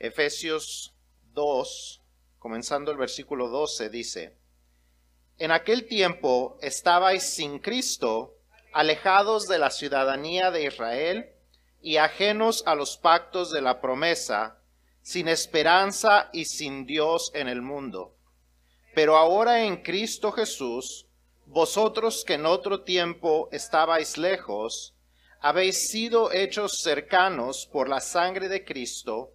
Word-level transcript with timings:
Efesios 0.00 0.94
2, 1.34 2.02
comenzando 2.38 2.90
el 2.90 2.96
versículo 2.96 3.48
12, 3.48 3.90
dice, 3.90 4.34
En 5.36 5.50
aquel 5.50 5.86
tiempo 5.86 6.56
estabais 6.62 7.22
sin 7.22 7.58
Cristo, 7.58 8.34
alejados 8.72 9.46
de 9.46 9.58
la 9.58 9.70
ciudadanía 9.70 10.50
de 10.50 10.64
Israel 10.64 11.30
y 11.82 11.98
ajenos 11.98 12.62
a 12.66 12.74
los 12.74 12.96
pactos 12.96 13.50
de 13.50 13.60
la 13.60 13.82
promesa, 13.82 14.58
sin 15.02 15.28
esperanza 15.28 16.30
y 16.32 16.46
sin 16.46 16.86
Dios 16.86 17.30
en 17.34 17.46
el 17.46 17.60
mundo. 17.60 18.16
Pero 18.94 19.18
ahora 19.18 19.64
en 19.64 19.82
Cristo 19.82 20.32
Jesús, 20.32 21.08
vosotros 21.44 22.24
que 22.24 22.34
en 22.34 22.46
otro 22.46 22.84
tiempo 22.84 23.50
estabais 23.52 24.16
lejos, 24.16 24.94
habéis 25.40 25.90
sido 25.90 26.32
hechos 26.32 26.80
cercanos 26.80 27.66
por 27.66 27.86
la 27.86 28.00
sangre 28.00 28.48
de 28.48 28.64
Cristo, 28.64 29.34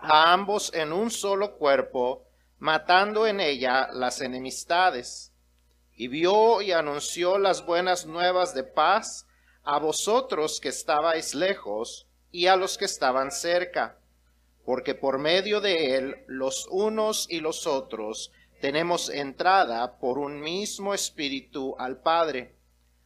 a 0.00 0.32
ambos 0.32 0.72
en 0.74 0.92
un 0.92 1.10
solo 1.10 1.56
cuerpo, 1.56 2.26
matando 2.58 3.26
en 3.26 3.40
ella 3.40 3.88
las 3.92 4.20
enemistades. 4.20 5.32
Y 5.94 6.08
vio 6.08 6.62
y 6.62 6.72
anunció 6.72 7.38
las 7.38 7.64
buenas 7.64 8.06
nuevas 8.06 8.54
de 8.54 8.64
paz 8.64 9.26
a 9.64 9.78
vosotros 9.78 10.60
que 10.60 10.68
estabais 10.68 11.34
lejos 11.34 12.06
y 12.30 12.46
a 12.46 12.56
los 12.56 12.76
que 12.78 12.84
estaban 12.84 13.30
cerca, 13.30 13.98
porque 14.64 14.94
por 14.94 15.18
medio 15.18 15.60
de 15.60 15.96
él 15.96 16.24
los 16.26 16.66
unos 16.70 17.26
y 17.30 17.40
los 17.40 17.66
otros 17.66 18.30
tenemos 18.60 19.08
entrada 19.08 19.98
por 19.98 20.18
un 20.18 20.40
mismo 20.40 20.94
espíritu 20.94 21.76
al 21.78 21.98
Padre. 21.98 22.56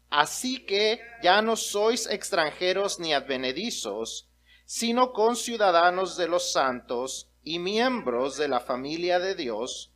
Así 0.08 0.64
que 0.64 1.00
ya 1.22 1.42
no 1.42 1.56
sois 1.56 2.06
extranjeros 2.06 2.98
ni 2.98 3.14
advenedizos, 3.14 4.28
sino 4.70 5.12
conciudadanos 5.12 6.16
de 6.16 6.28
los 6.28 6.52
santos 6.52 7.28
y 7.42 7.58
miembros 7.58 8.36
de 8.36 8.46
la 8.46 8.60
familia 8.60 9.18
de 9.18 9.34
Dios, 9.34 9.92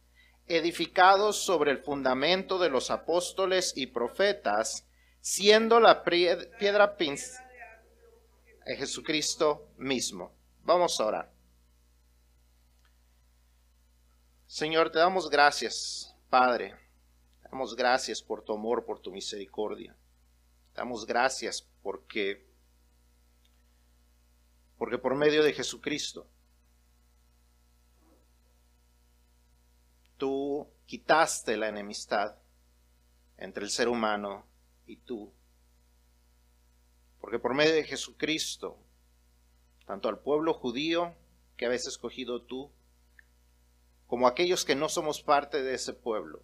edificados 0.49 1.37
sobre 1.37 1.71
el 1.71 1.79
fundamento 1.79 2.59
de 2.59 2.71
los 2.71 2.91
apóstoles 2.91 3.75
y 3.77 3.87
profetas, 3.87 4.85
siendo 5.21 5.79
la 5.79 6.03
piedra 6.03 6.97
principal 6.97 7.47
Jesucristo 8.67 9.69
mismo. 9.77 10.33
Vamos 10.65 11.01
a 11.01 11.07
orar. 11.07 11.33
Señor, 14.49 14.91
te 14.91 14.99
damos 14.99 15.31
gracias, 15.31 16.17
Padre. 16.29 16.75
Damos 17.45 17.77
gracias 17.77 18.21
por 18.21 18.43
tu 18.43 18.55
amor, 18.55 18.85
por 18.85 18.99
tu 18.99 19.13
misericordia. 19.13 19.97
Damos 20.75 21.07
gracias 21.07 21.63
porque 21.81 22.53
porque 24.85 24.99
por 24.99 25.15
medio 25.15 25.43
de 25.43 25.55
Jesucristo 25.55 26.27
tú 30.19 30.69
quitaste 30.85 31.57
la 31.57 31.71
enemistad 31.71 32.37
entre 33.39 33.65
el 33.65 33.71
ser 33.71 33.89
humano 33.89 34.45
y 34.85 34.99
tú. 34.99 35.33
Porque 37.19 37.39
por 37.39 37.55
medio 37.55 37.73
de 37.73 37.85
Jesucristo, 37.85 38.79
tanto 39.87 40.11
al 40.11 40.19
pueblo 40.19 40.53
judío 40.53 41.15
que 41.57 41.65
habéis 41.65 41.87
escogido 41.87 42.43
tú, 42.43 42.71
como 44.07 44.27
aquellos 44.27 44.67
que 44.67 44.77
no 44.77 44.91
somos 44.91 45.23
parte 45.23 45.63
de 45.63 45.73
ese 45.77 45.95
pueblo. 45.95 46.43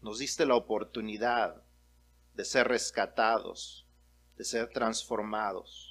Nos 0.00 0.18
diste 0.18 0.46
la 0.46 0.54
oportunidad 0.54 1.62
de 2.32 2.46
ser 2.46 2.68
rescatados, 2.68 3.86
de 4.38 4.44
ser 4.44 4.70
transformados. 4.70 5.87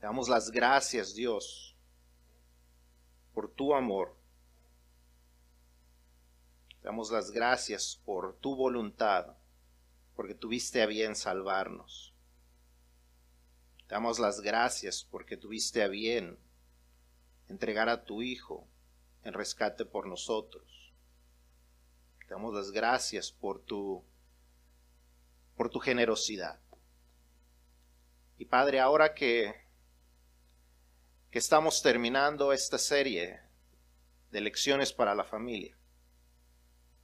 Te 0.00 0.06
damos 0.06 0.30
las 0.30 0.50
gracias, 0.50 1.14
Dios, 1.14 1.76
por 3.34 3.52
tu 3.52 3.74
amor. 3.74 4.16
Te 6.80 6.86
damos 6.86 7.10
las 7.10 7.30
gracias 7.30 8.00
por 8.02 8.34
tu 8.38 8.56
voluntad, 8.56 9.36
porque 10.16 10.34
tuviste 10.34 10.80
a 10.80 10.86
bien 10.86 11.14
salvarnos. 11.14 12.14
Te 13.86 13.94
damos 13.94 14.18
las 14.18 14.40
gracias 14.40 15.04
porque 15.04 15.36
tuviste 15.36 15.82
a 15.82 15.88
bien 15.88 16.38
entregar 17.48 17.90
a 17.90 18.02
tu 18.02 18.22
Hijo 18.22 18.66
en 19.22 19.34
rescate 19.34 19.84
por 19.84 20.06
nosotros. 20.06 20.94
Te 22.26 22.32
damos 22.32 22.54
las 22.54 22.70
gracias 22.70 23.32
por 23.32 23.60
tu, 23.60 24.02
por 25.56 25.68
tu 25.68 25.78
generosidad. 25.78 26.58
Y 28.38 28.46
Padre, 28.46 28.80
ahora 28.80 29.12
que, 29.12 29.68
que 31.30 31.38
estamos 31.38 31.80
terminando 31.80 32.52
esta 32.52 32.76
serie 32.76 33.40
de 34.32 34.40
lecciones 34.40 34.92
para 34.92 35.14
la 35.14 35.22
familia, 35.22 35.78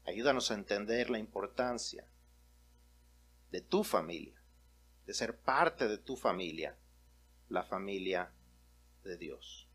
ayúdanos 0.04 0.50
a 0.50 0.54
entender 0.54 1.10
la 1.10 1.20
importancia 1.20 2.04
de 3.53 3.60
tu 3.60 3.84
familia, 3.84 4.42
de 5.06 5.14
ser 5.14 5.38
parte 5.38 5.87
de 5.87 5.98
tu 5.98 6.16
familia, 6.16 6.76
la 7.48 7.62
familia 7.62 8.32
de 9.04 9.16
Dios. 9.16 9.69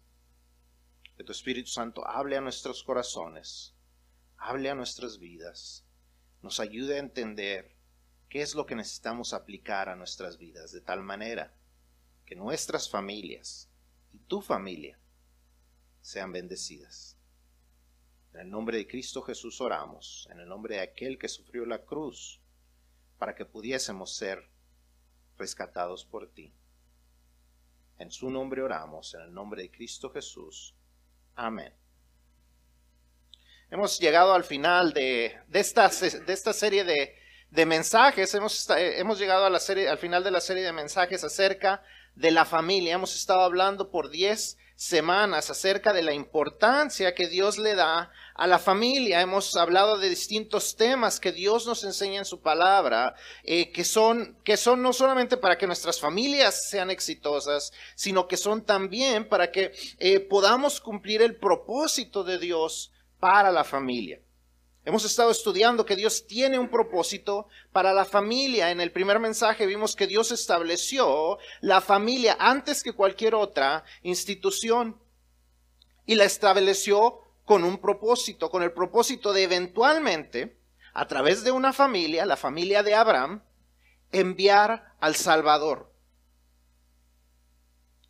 Que 1.15 1.23
tu 1.23 1.31
Espíritu 1.31 1.69
Santo 1.69 2.05
hable 2.05 2.35
a 2.35 2.41
nuestros 2.41 2.83
corazones, 2.83 3.73
hable 4.35 4.69
a 4.69 4.75
nuestras 4.75 5.17
vidas, 5.17 5.85
nos 6.41 6.59
ayude 6.59 6.95
a 6.95 6.99
entender 6.99 7.77
qué 8.27 8.41
es 8.41 8.53
lo 8.53 8.65
que 8.65 8.75
necesitamos 8.75 9.33
aplicar 9.33 9.87
a 9.87 9.95
nuestras 9.95 10.37
vidas, 10.37 10.73
de 10.73 10.81
tal 10.81 11.03
manera 11.03 11.53
que 12.25 12.35
nuestras 12.35 12.89
familias 12.89 13.70
y 14.13 14.19
tu 14.19 14.41
familia 14.41 14.99
sean 16.01 16.31
bendecidas. 16.31 17.17
En 18.33 18.41
el 18.41 18.49
nombre 18.49 18.77
de 18.77 18.87
Cristo 18.87 19.21
Jesús 19.21 19.59
oramos, 19.59 20.27
en 20.31 20.39
el 20.39 20.47
nombre 20.47 20.75
de 20.75 20.81
aquel 20.81 21.17
que 21.17 21.27
sufrió 21.27 21.65
la 21.65 21.83
cruz, 21.83 22.39
para 23.17 23.35
que 23.35 23.45
pudiésemos 23.45 24.15
ser 24.15 24.49
rescatados 25.37 26.05
por 26.05 26.31
ti. 26.31 26.53
En 27.99 28.09
su 28.11 28.29
nombre 28.29 28.61
oramos, 28.61 29.13
en 29.13 29.21
el 29.21 29.33
nombre 29.33 29.63
de 29.63 29.71
Cristo 29.71 30.09
Jesús. 30.09 30.73
Amén. 31.35 31.73
Hemos 33.69 33.99
llegado 33.99 34.33
al 34.33 34.43
final 34.43 34.91
de, 34.91 35.37
esta, 35.53 35.87
de 35.87 36.33
esta, 36.33 36.51
serie 36.51 36.83
de, 36.83 37.65
mensajes. 37.65 38.33
Hemos, 38.33 38.67
hemos 38.69 39.19
llegado 39.19 39.45
a 39.45 39.49
la 39.49 39.59
serie, 39.59 39.87
al 39.87 39.97
final 39.97 40.23
de 40.23 40.31
la 40.31 40.41
serie 40.41 40.63
de 40.63 40.73
mensajes 40.73 41.23
acerca 41.23 41.83
de 42.15 42.31
la 42.31 42.45
familia. 42.45 42.93
Hemos 42.93 43.15
estado 43.15 43.41
hablando 43.41 43.89
por 43.89 44.09
10 44.09 44.57
semanas 44.81 45.51
acerca 45.51 45.93
de 45.93 46.01
la 46.01 46.13
importancia 46.13 47.13
que 47.13 47.27
Dios 47.27 47.59
le 47.59 47.75
da 47.75 48.11
a 48.33 48.47
la 48.47 48.57
familia. 48.57 49.21
Hemos 49.21 49.55
hablado 49.55 49.99
de 49.99 50.09
distintos 50.09 50.75
temas 50.75 51.19
que 51.19 51.31
Dios 51.31 51.67
nos 51.67 51.83
enseña 51.83 52.17
en 52.17 52.25
su 52.25 52.41
palabra, 52.41 53.13
eh, 53.43 53.71
que, 53.71 53.83
son, 53.83 54.37
que 54.43 54.57
son 54.57 54.81
no 54.81 54.91
solamente 54.91 55.37
para 55.37 55.57
que 55.57 55.67
nuestras 55.67 55.99
familias 55.99 56.67
sean 56.67 56.89
exitosas, 56.89 57.71
sino 57.93 58.27
que 58.27 58.37
son 58.37 58.65
también 58.65 59.29
para 59.29 59.51
que 59.51 59.71
eh, 59.99 60.19
podamos 60.19 60.81
cumplir 60.81 61.21
el 61.21 61.35
propósito 61.35 62.23
de 62.23 62.39
Dios 62.39 62.91
para 63.19 63.51
la 63.51 63.63
familia. 63.63 64.19
Hemos 64.83 65.05
estado 65.05 65.29
estudiando 65.29 65.85
que 65.85 65.95
Dios 65.95 66.25
tiene 66.25 66.57
un 66.57 66.67
propósito 66.67 67.47
para 67.71 67.93
la 67.93 68.03
familia. 68.03 68.71
En 68.71 68.81
el 68.81 68.91
primer 68.91 69.19
mensaje 69.19 69.67
vimos 69.67 69.95
que 69.95 70.07
Dios 70.07 70.31
estableció 70.31 71.37
la 71.59 71.81
familia 71.81 72.35
antes 72.39 72.81
que 72.81 72.93
cualquier 72.93 73.35
otra 73.35 73.83
institución 74.01 74.99
y 76.07 76.15
la 76.15 76.23
estableció 76.23 77.19
con 77.45 77.63
un 77.63 77.77
propósito, 77.77 78.49
con 78.49 78.63
el 78.63 78.71
propósito 78.71 79.33
de 79.33 79.43
eventualmente, 79.43 80.57
a 80.93 81.07
través 81.07 81.43
de 81.43 81.51
una 81.51 81.73
familia, 81.73 82.25
la 82.25 82.35
familia 82.35 82.81
de 82.81 82.95
Abraham, 82.95 83.43
enviar 84.11 84.95
al 84.99 85.15
Salvador. 85.15 85.91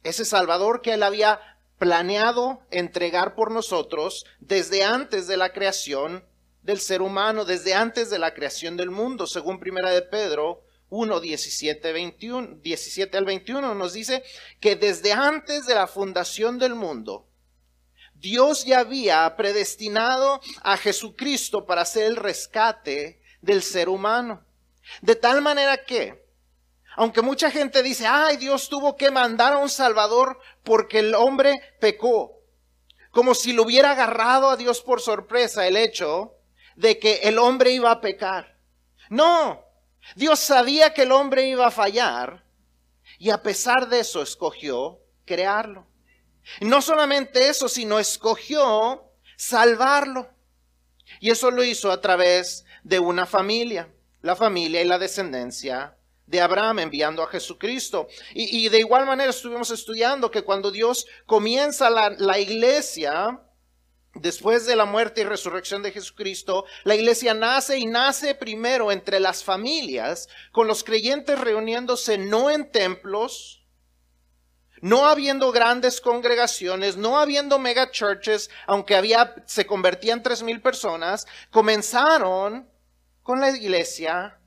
Ese 0.03 0.23
Salvador 0.23 0.81
que 0.81 0.93
él 0.93 1.03
había 1.03 1.39
planeado 1.77 2.61
entregar 2.71 3.35
por 3.35 3.51
nosotros 3.51 4.25
desde 4.39 4.83
antes 4.83 5.27
de 5.27 5.35
la 5.35 5.51
creación 5.51 6.23
del 6.61 6.79
ser 6.79 7.01
humano, 7.01 7.45
desde 7.45 7.73
antes 7.73 8.09
de 8.09 8.19
la 8.19 8.33
creación 8.33 8.77
del 8.77 8.91
mundo, 8.91 9.27
según 9.27 9.59
Primera 9.59 9.91
de 9.91 10.01
Pedro 10.01 10.63
1, 10.89 11.19
17, 11.19 11.93
21, 11.93 12.47
17 12.61 13.17
al 13.17 13.25
21, 13.25 13.75
nos 13.75 13.93
dice 13.93 14.23
que 14.59 14.75
desde 14.75 15.13
antes 15.13 15.65
de 15.65 15.73
la 15.73 15.87
fundación 15.87 16.59
del 16.59 16.75
mundo, 16.75 17.27
Dios 18.13 18.65
ya 18.65 18.79
había 18.79 19.35
predestinado 19.35 20.41
a 20.61 20.77
Jesucristo 20.77 21.65
para 21.65 21.81
hacer 21.81 22.03
el 22.05 22.17
rescate 22.17 23.21
del 23.41 23.63
ser 23.63 23.89
humano. 23.89 24.43
De 25.01 25.15
tal 25.15 25.41
manera 25.41 25.85
que, 25.85 26.23
aunque 26.95 27.21
mucha 27.21 27.49
gente 27.49 27.81
dice, 27.81 28.05
ay, 28.05 28.37
Dios 28.37 28.69
tuvo 28.69 28.97
que 28.97 29.09
mandar 29.09 29.53
a 29.53 29.57
un 29.57 29.69
Salvador 29.69 30.39
porque 30.63 30.99
el 30.99 31.15
hombre 31.15 31.61
pecó, 31.79 32.37
como 33.11 33.33
si 33.33 33.53
lo 33.53 33.63
hubiera 33.63 33.91
agarrado 33.91 34.49
a 34.49 34.57
Dios 34.57 34.81
por 34.81 35.01
sorpresa 35.01 35.65
el 35.65 35.77
hecho 35.77 36.35
de 36.81 36.97
que 36.97 37.19
el 37.23 37.37
hombre 37.37 37.71
iba 37.71 37.91
a 37.91 38.01
pecar. 38.01 38.57
No, 39.09 39.63
Dios 40.15 40.39
sabía 40.39 40.93
que 40.93 41.03
el 41.03 41.11
hombre 41.11 41.47
iba 41.47 41.67
a 41.67 41.71
fallar 41.71 42.43
y 43.19 43.29
a 43.29 43.43
pesar 43.43 43.87
de 43.87 43.99
eso 43.99 44.21
escogió 44.23 44.99
crearlo. 45.25 45.85
Y 46.59 46.65
no 46.65 46.81
solamente 46.81 47.47
eso, 47.47 47.69
sino 47.69 47.99
escogió 47.99 49.03
salvarlo. 49.37 50.27
Y 51.19 51.29
eso 51.29 51.51
lo 51.51 51.63
hizo 51.63 51.91
a 51.91 52.01
través 52.01 52.65
de 52.83 52.97
una 52.97 53.27
familia, 53.27 53.93
la 54.23 54.35
familia 54.35 54.81
y 54.81 54.85
la 54.85 54.97
descendencia 54.97 55.95
de 56.25 56.41
Abraham 56.41 56.79
enviando 56.79 57.21
a 57.21 57.27
Jesucristo. 57.27 58.07
Y, 58.33 58.69
de 58.69 58.79
igual 58.79 59.05
manera 59.05 59.29
estuvimos 59.29 59.69
estudiando 59.69 60.31
que 60.31 60.41
cuando 60.41 60.71
Dios 60.71 61.05
comienza 61.27 61.91
la, 61.91 62.09
la 62.09 62.39
iglesia, 62.39 63.39
Después 64.13 64.65
de 64.65 64.75
la 64.75 64.85
muerte 64.85 65.21
y 65.21 65.23
resurrección 65.23 65.83
de 65.83 65.91
Jesucristo, 65.91 66.65
la 66.83 66.95
iglesia 66.95 67.33
nace 67.33 67.77
y 67.77 67.85
nace 67.85 68.35
primero 68.35 68.91
entre 68.91 69.21
las 69.21 69.43
familias, 69.43 70.27
con 70.51 70.67
los 70.67 70.83
creyentes 70.83 71.39
reuniéndose 71.39 72.17
no 72.17 72.49
en 72.49 72.69
templos, 72.69 73.65
no 74.81 75.07
habiendo 75.07 75.51
grandes 75.53 76.01
congregaciones, 76.01 76.97
no 76.97 77.19
habiendo 77.19 77.57
mega 77.57 77.89
churches, 77.91 78.49
aunque 78.67 78.95
había, 78.95 79.35
se 79.45 79.65
convertían 79.65 80.23
tres 80.23 80.43
mil 80.43 80.61
personas, 80.61 81.25
comenzaron 81.49 82.69
con 83.23 83.39
la 83.39 83.55
iglesia 83.55 84.39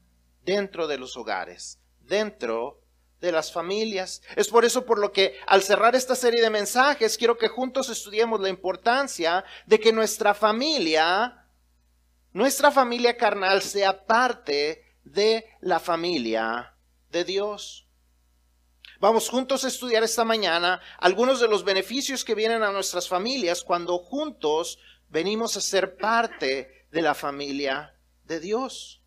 dentro 0.45 0.87
de 0.89 0.99
los 0.99 1.17
hogares, 1.17 1.79
dentro 2.01 2.84
de 3.25 3.33
las 3.33 3.51
familias. 3.51 4.23
Es 4.37 4.49
por 4.49 4.65
eso 4.65 4.85
por 4.85 4.99
lo 4.99 5.11
que 5.11 5.39
al 5.47 5.63
cerrar 5.63 5.97
esta 5.97 6.15
serie 6.15 6.43
de 6.43 6.51
mensajes 6.51 7.17
quiero 7.17 7.39
que 7.39 7.49
juntos 7.49 7.89
estudiemos 7.89 8.41
la 8.41 8.49
importancia 8.49 9.45
de 9.67 9.81
que 9.81 9.93
nuestra 9.93 10.35
familia, 10.35 11.47
nuestra 12.33 12.71
familia 12.71 13.17
carnal 13.17 13.63
sea 13.63 14.05
parte 14.05 14.97
de 15.03 15.47
la 15.61 15.81
familia 15.81 16.75
de 17.11 17.25
Dios. 17.25 17.89
Vamos 19.01 19.29
juntos 19.29 19.65
a 19.65 19.69
estudiar 19.69 20.03
esta 20.03 20.25
mañana 20.25 20.81
algunos 20.99 21.41
de 21.41 21.49
los 21.49 21.65
beneficios 21.65 22.25
que 22.25 22.35
vienen 22.35 22.63
a 22.63 22.73
nuestras 22.73 23.09
familias 23.09 23.65
cuando 23.65 23.99
juntos 23.99 24.79
venimos 25.09 25.57
a 25.57 25.61
ser 25.61 25.97
parte 25.97 26.87
de 26.91 27.03
la 27.03 27.15
familia 27.15 27.99
de 28.25 28.41
Dios. 28.41 29.04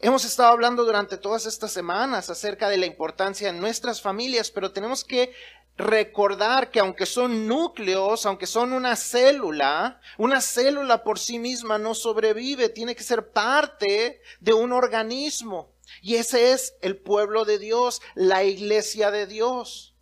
Hemos 0.00 0.24
estado 0.24 0.50
hablando 0.50 0.84
durante 0.84 1.16
todas 1.16 1.46
estas 1.46 1.72
semanas 1.72 2.28
acerca 2.28 2.68
de 2.68 2.76
la 2.76 2.86
importancia 2.86 3.50
de 3.50 3.58
nuestras 3.58 4.02
familias, 4.02 4.50
pero 4.50 4.72
tenemos 4.72 5.04
que 5.04 5.32
recordar 5.76 6.70
que 6.70 6.80
aunque 6.80 7.06
son 7.06 7.48
núcleos, 7.48 8.26
aunque 8.26 8.46
son 8.46 8.72
una 8.72 8.96
célula, 8.96 10.00
una 10.18 10.40
célula 10.40 11.02
por 11.02 11.18
sí 11.18 11.38
misma 11.38 11.78
no 11.78 11.94
sobrevive, 11.94 12.68
tiene 12.68 12.94
que 12.94 13.02
ser 13.02 13.30
parte 13.30 14.20
de 14.40 14.52
un 14.52 14.72
organismo. 14.72 15.72
Y 16.02 16.16
ese 16.16 16.52
es 16.52 16.74
el 16.82 16.96
pueblo 16.96 17.44
de 17.44 17.58
Dios, 17.58 18.02
la 18.14 18.44
iglesia 18.44 19.10
de 19.10 19.26
Dios. 19.26 19.93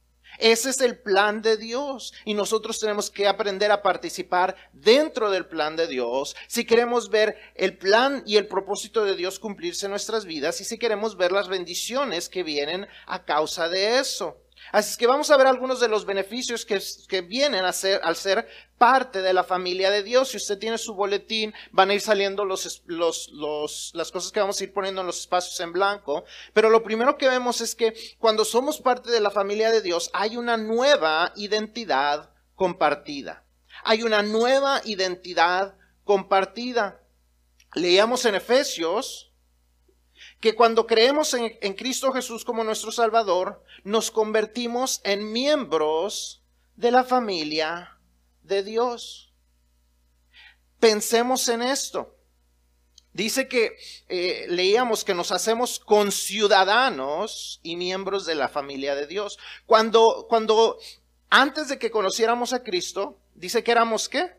Ese 0.42 0.70
es 0.70 0.80
el 0.80 0.98
plan 0.98 1.40
de 1.40 1.56
Dios 1.56 2.12
y 2.24 2.34
nosotros 2.34 2.80
tenemos 2.80 3.12
que 3.12 3.28
aprender 3.28 3.70
a 3.70 3.80
participar 3.80 4.56
dentro 4.72 5.30
del 5.30 5.46
plan 5.46 5.76
de 5.76 5.86
Dios 5.86 6.34
si 6.48 6.64
queremos 6.64 7.10
ver 7.10 7.36
el 7.54 7.78
plan 7.78 8.24
y 8.26 8.38
el 8.38 8.48
propósito 8.48 9.04
de 9.04 9.14
Dios 9.14 9.38
cumplirse 9.38 9.86
en 9.86 9.90
nuestras 9.90 10.24
vidas 10.24 10.60
y 10.60 10.64
si 10.64 10.78
queremos 10.78 11.16
ver 11.16 11.30
las 11.30 11.46
bendiciones 11.46 12.28
que 12.28 12.42
vienen 12.42 12.88
a 13.06 13.24
causa 13.24 13.68
de 13.68 14.00
eso. 14.00 14.41
Así 14.70 14.92
es 14.92 14.96
que 14.96 15.06
vamos 15.06 15.30
a 15.30 15.36
ver 15.36 15.46
algunos 15.46 15.80
de 15.80 15.88
los 15.88 16.04
beneficios 16.06 16.64
que, 16.64 17.20
vienen 17.22 17.64
a 17.64 17.72
ser, 17.72 18.00
al 18.04 18.16
ser 18.16 18.48
parte 18.78 19.20
de 19.20 19.32
la 19.32 19.44
familia 19.44 19.90
de 19.90 20.02
Dios. 20.02 20.30
Si 20.30 20.36
usted 20.36 20.58
tiene 20.58 20.78
su 20.78 20.94
boletín, 20.94 21.52
van 21.72 21.90
a 21.90 21.94
ir 21.94 22.00
saliendo 22.00 22.44
los, 22.44 22.82
las 22.86 24.12
cosas 24.12 24.32
que 24.32 24.40
vamos 24.40 24.60
a 24.60 24.64
ir 24.64 24.72
poniendo 24.72 25.00
en 25.00 25.06
los 25.06 25.20
espacios 25.20 25.58
en 25.60 25.72
blanco. 25.72 26.24
Pero 26.52 26.70
lo 26.70 26.82
primero 26.82 27.18
que 27.18 27.28
vemos 27.28 27.60
es 27.60 27.74
que 27.74 27.94
cuando 28.18 28.44
somos 28.44 28.80
parte 28.80 29.10
de 29.10 29.20
la 29.20 29.30
familia 29.30 29.70
de 29.70 29.82
Dios, 29.82 30.10
hay 30.12 30.36
una 30.36 30.56
nueva 30.56 31.32
identidad 31.36 32.30
compartida. 32.54 33.44
Hay 33.84 34.02
una 34.02 34.22
nueva 34.22 34.80
identidad 34.84 35.76
compartida. 36.04 37.00
Leíamos 37.74 38.24
en 38.26 38.36
Efesios 38.36 39.31
que 40.42 40.56
cuando 40.56 40.88
creemos 40.88 41.34
en, 41.34 41.74
Cristo 41.74 42.10
Jesús 42.10 42.44
como 42.44 42.64
nuestro 42.64 42.90
Salvador, 42.90 43.62
nos 43.84 44.10
convertimos 44.10 45.00
en 45.04 45.30
miembros 45.30 46.42
de 46.74 46.90
la 46.90 47.04
familia 47.04 47.96
de 48.42 48.64
Dios. 48.64 49.32
Pensemos 50.80 51.48
en 51.48 51.62
esto. 51.62 52.16
Dice 53.12 53.46
que 53.46 53.76
eh, 54.08 54.46
leíamos 54.48 55.04
que 55.04 55.14
nos 55.14 55.30
hacemos 55.30 55.78
conciudadanos 55.78 57.60
y 57.62 57.76
miembros 57.76 58.26
de 58.26 58.34
la 58.34 58.48
familia 58.48 58.96
de 58.96 59.06
Dios. 59.06 59.38
Cuando, 59.64 60.26
cuando 60.28 60.80
antes 61.30 61.68
de 61.68 61.78
que 61.78 61.92
conociéramos 61.92 62.52
a 62.52 62.64
Cristo, 62.64 63.20
dice 63.36 63.62
que 63.62 63.70
éramos 63.70 64.08
qué? 64.08 64.32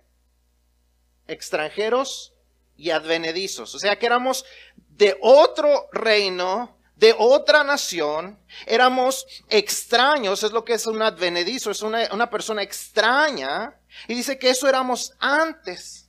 Extranjeros 1.27 2.32
y 2.77 2.91
advenedizos. 2.91 3.73
O 3.75 3.79
sea 3.79 3.97
que 3.97 4.05
éramos 4.05 4.45
de 4.89 5.17
otro 5.21 5.87
reino, 5.91 6.77
de 6.95 7.15
otra 7.17 7.63
nación, 7.63 8.39
éramos 8.65 9.25
extraños, 9.49 10.43
es 10.43 10.51
lo 10.51 10.63
que 10.63 10.73
es 10.73 10.85
un 10.87 11.01
advenedizo, 11.01 11.71
es 11.71 11.81
una, 11.81 12.07
una 12.11 12.29
persona 12.29 12.61
extraña. 12.61 13.75
Y 14.07 14.15
dice 14.15 14.37
que 14.37 14.49
eso 14.49 14.67
éramos 14.67 15.13
antes. 15.19 16.02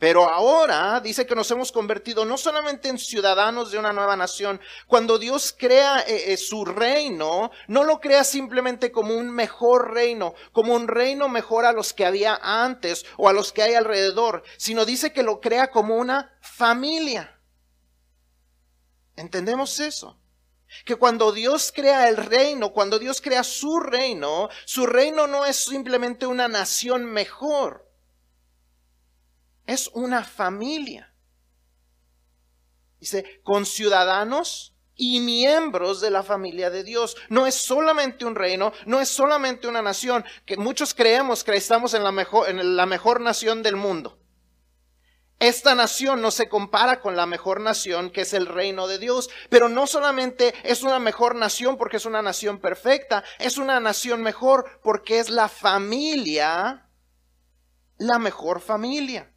Pero 0.00 0.30
ahora 0.30 0.98
dice 1.00 1.26
que 1.26 1.34
nos 1.34 1.50
hemos 1.50 1.70
convertido 1.70 2.24
no 2.24 2.38
solamente 2.38 2.88
en 2.88 2.96
ciudadanos 2.96 3.70
de 3.70 3.76
una 3.76 3.92
nueva 3.92 4.16
nación, 4.16 4.58
cuando 4.86 5.18
Dios 5.18 5.54
crea 5.56 6.00
eh, 6.00 6.32
eh, 6.32 6.36
su 6.38 6.64
reino, 6.64 7.50
no 7.68 7.84
lo 7.84 8.00
crea 8.00 8.24
simplemente 8.24 8.90
como 8.92 9.14
un 9.14 9.30
mejor 9.30 9.92
reino, 9.92 10.32
como 10.52 10.74
un 10.74 10.88
reino 10.88 11.28
mejor 11.28 11.66
a 11.66 11.72
los 11.72 11.92
que 11.92 12.06
había 12.06 12.40
antes 12.42 13.04
o 13.18 13.28
a 13.28 13.34
los 13.34 13.52
que 13.52 13.60
hay 13.60 13.74
alrededor, 13.74 14.42
sino 14.56 14.86
dice 14.86 15.12
que 15.12 15.22
lo 15.22 15.38
crea 15.38 15.70
como 15.70 15.96
una 15.96 16.34
familia. 16.40 17.38
¿Entendemos 19.16 19.80
eso? 19.80 20.18
Que 20.86 20.96
cuando 20.96 21.30
Dios 21.30 21.72
crea 21.76 22.08
el 22.08 22.16
reino, 22.16 22.72
cuando 22.72 22.98
Dios 22.98 23.20
crea 23.20 23.44
su 23.44 23.78
reino, 23.80 24.48
su 24.64 24.86
reino 24.86 25.26
no 25.26 25.44
es 25.44 25.56
simplemente 25.56 26.24
una 26.24 26.48
nación 26.48 27.04
mejor 27.04 27.89
es 29.70 29.88
una 29.94 30.24
familia. 30.24 31.14
Dice, 32.98 33.40
con 33.44 33.64
ciudadanos 33.64 34.74
y 34.96 35.20
miembros 35.20 36.00
de 36.00 36.10
la 36.10 36.22
familia 36.22 36.68
de 36.68 36.84
Dios. 36.84 37.16
No 37.28 37.46
es 37.46 37.54
solamente 37.54 38.26
un 38.26 38.34
reino, 38.34 38.72
no 38.84 39.00
es 39.00 39.08
solamente 39.08 39.68
una 39.68 39.80
nación, 39.80 40.24
que 40.44 40.56
muchos 40.58 40.92
creemos 40.92 41.42
que 41.42 41.54
estamos 41.54 41.94
en 41.94 42.04
la 42.04 42.12
mejor, 42.12 42.50
en 42.50 42.76
la 42.76 42.84
mejor 42.84 43.20
nación 43.20 43.62
del 43.62 43.76
mundo. 43.76 44.18
Esta 45.38 45.74
nación 45.74 46.20
no 46.20 46.30
se 46.30 46.50
compara 46.50 47.00
con 47.00 47.16
la 47.16 47.24
mejor 47.24 47.60
nación 47.60 48.10
que 48.10 48.22
es 48.22 48.34
el 48.34 48.44
reino 48.44 48.86
de 48.88 48.98
Dios, 48.98 49.30
pero 49.48 49.70
no 49.70 49.86
solamente 49.86 50.52
es 50.64 50.82
una 50.82 50.98
mejor 50.98 51.34
nación 51.34 51.78
porque 51.78 51.96
es 51.96 52.04
una 52.04 52.20
nación 52.20 52.58
perfecta, 52.58 53.24
es 53.38 53.56
una 53.56 53.80
nación 53.80 54.20
mejor 54.20 54.80
porque 54.82 55.18
es 55.18 55.30
la 55.30 55.48
familia, 55.48 56.90
la 57.96 58.18
mejor 58.18 58.60
familia. 58.60 59.32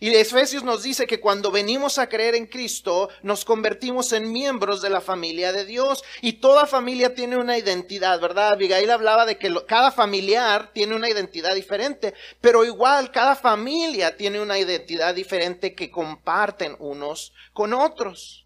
Y 0.00 0.14
Efesios 0.14 0.62
nos 0.62 0.82
dice 0.82 1.06
que 1.06 1.20
cuando 1.20 1.50
venimos 1.50 1.98
a 1.98 2.08
creer 2.08 2.34
en 2.34 2.46
Cristo, 2.46 3.08
nos 3.22 3.44
convertimos 3.44 4.12
en 4.12 4.32
miembros 4.32 4.82
de 4.82 4.90
la 4.90 5.00
familia 5.00 5.52
de 5.52 5.64
Dios. 5.64 6.04
Y 6.20 6.34
toda 6.34 6.66
familia 6.66 7.14
tiene 7.14 7.36
una 7.36 7.58
identidad, 7.58 8.20
¿verdad? 8.20 8.52
Abigail 8.52 8.90
hablaba 8.90 9.26
de 9.26 9.38
que 9.38 9.54
cada 9.66 9.90
familiar 9.90 10.70
tiene 10.72 10.94
una 10.94 11.08
identidad 11.08 11.54
diferente, 11.54 12.14
pero 12.40 12.64
igual 12.64 13.10
cada 13.10 13.36
familia 13.36 14.16
tiene 14.16 14.40
una 14.40 14.58
identidad 14.58 15.14
diferente 15.14 15.74
que 15.74 15.90
comparten 15.90 16.76
unos 16.78 17.32
con 17.52 17.72
otros. 17.72 18.45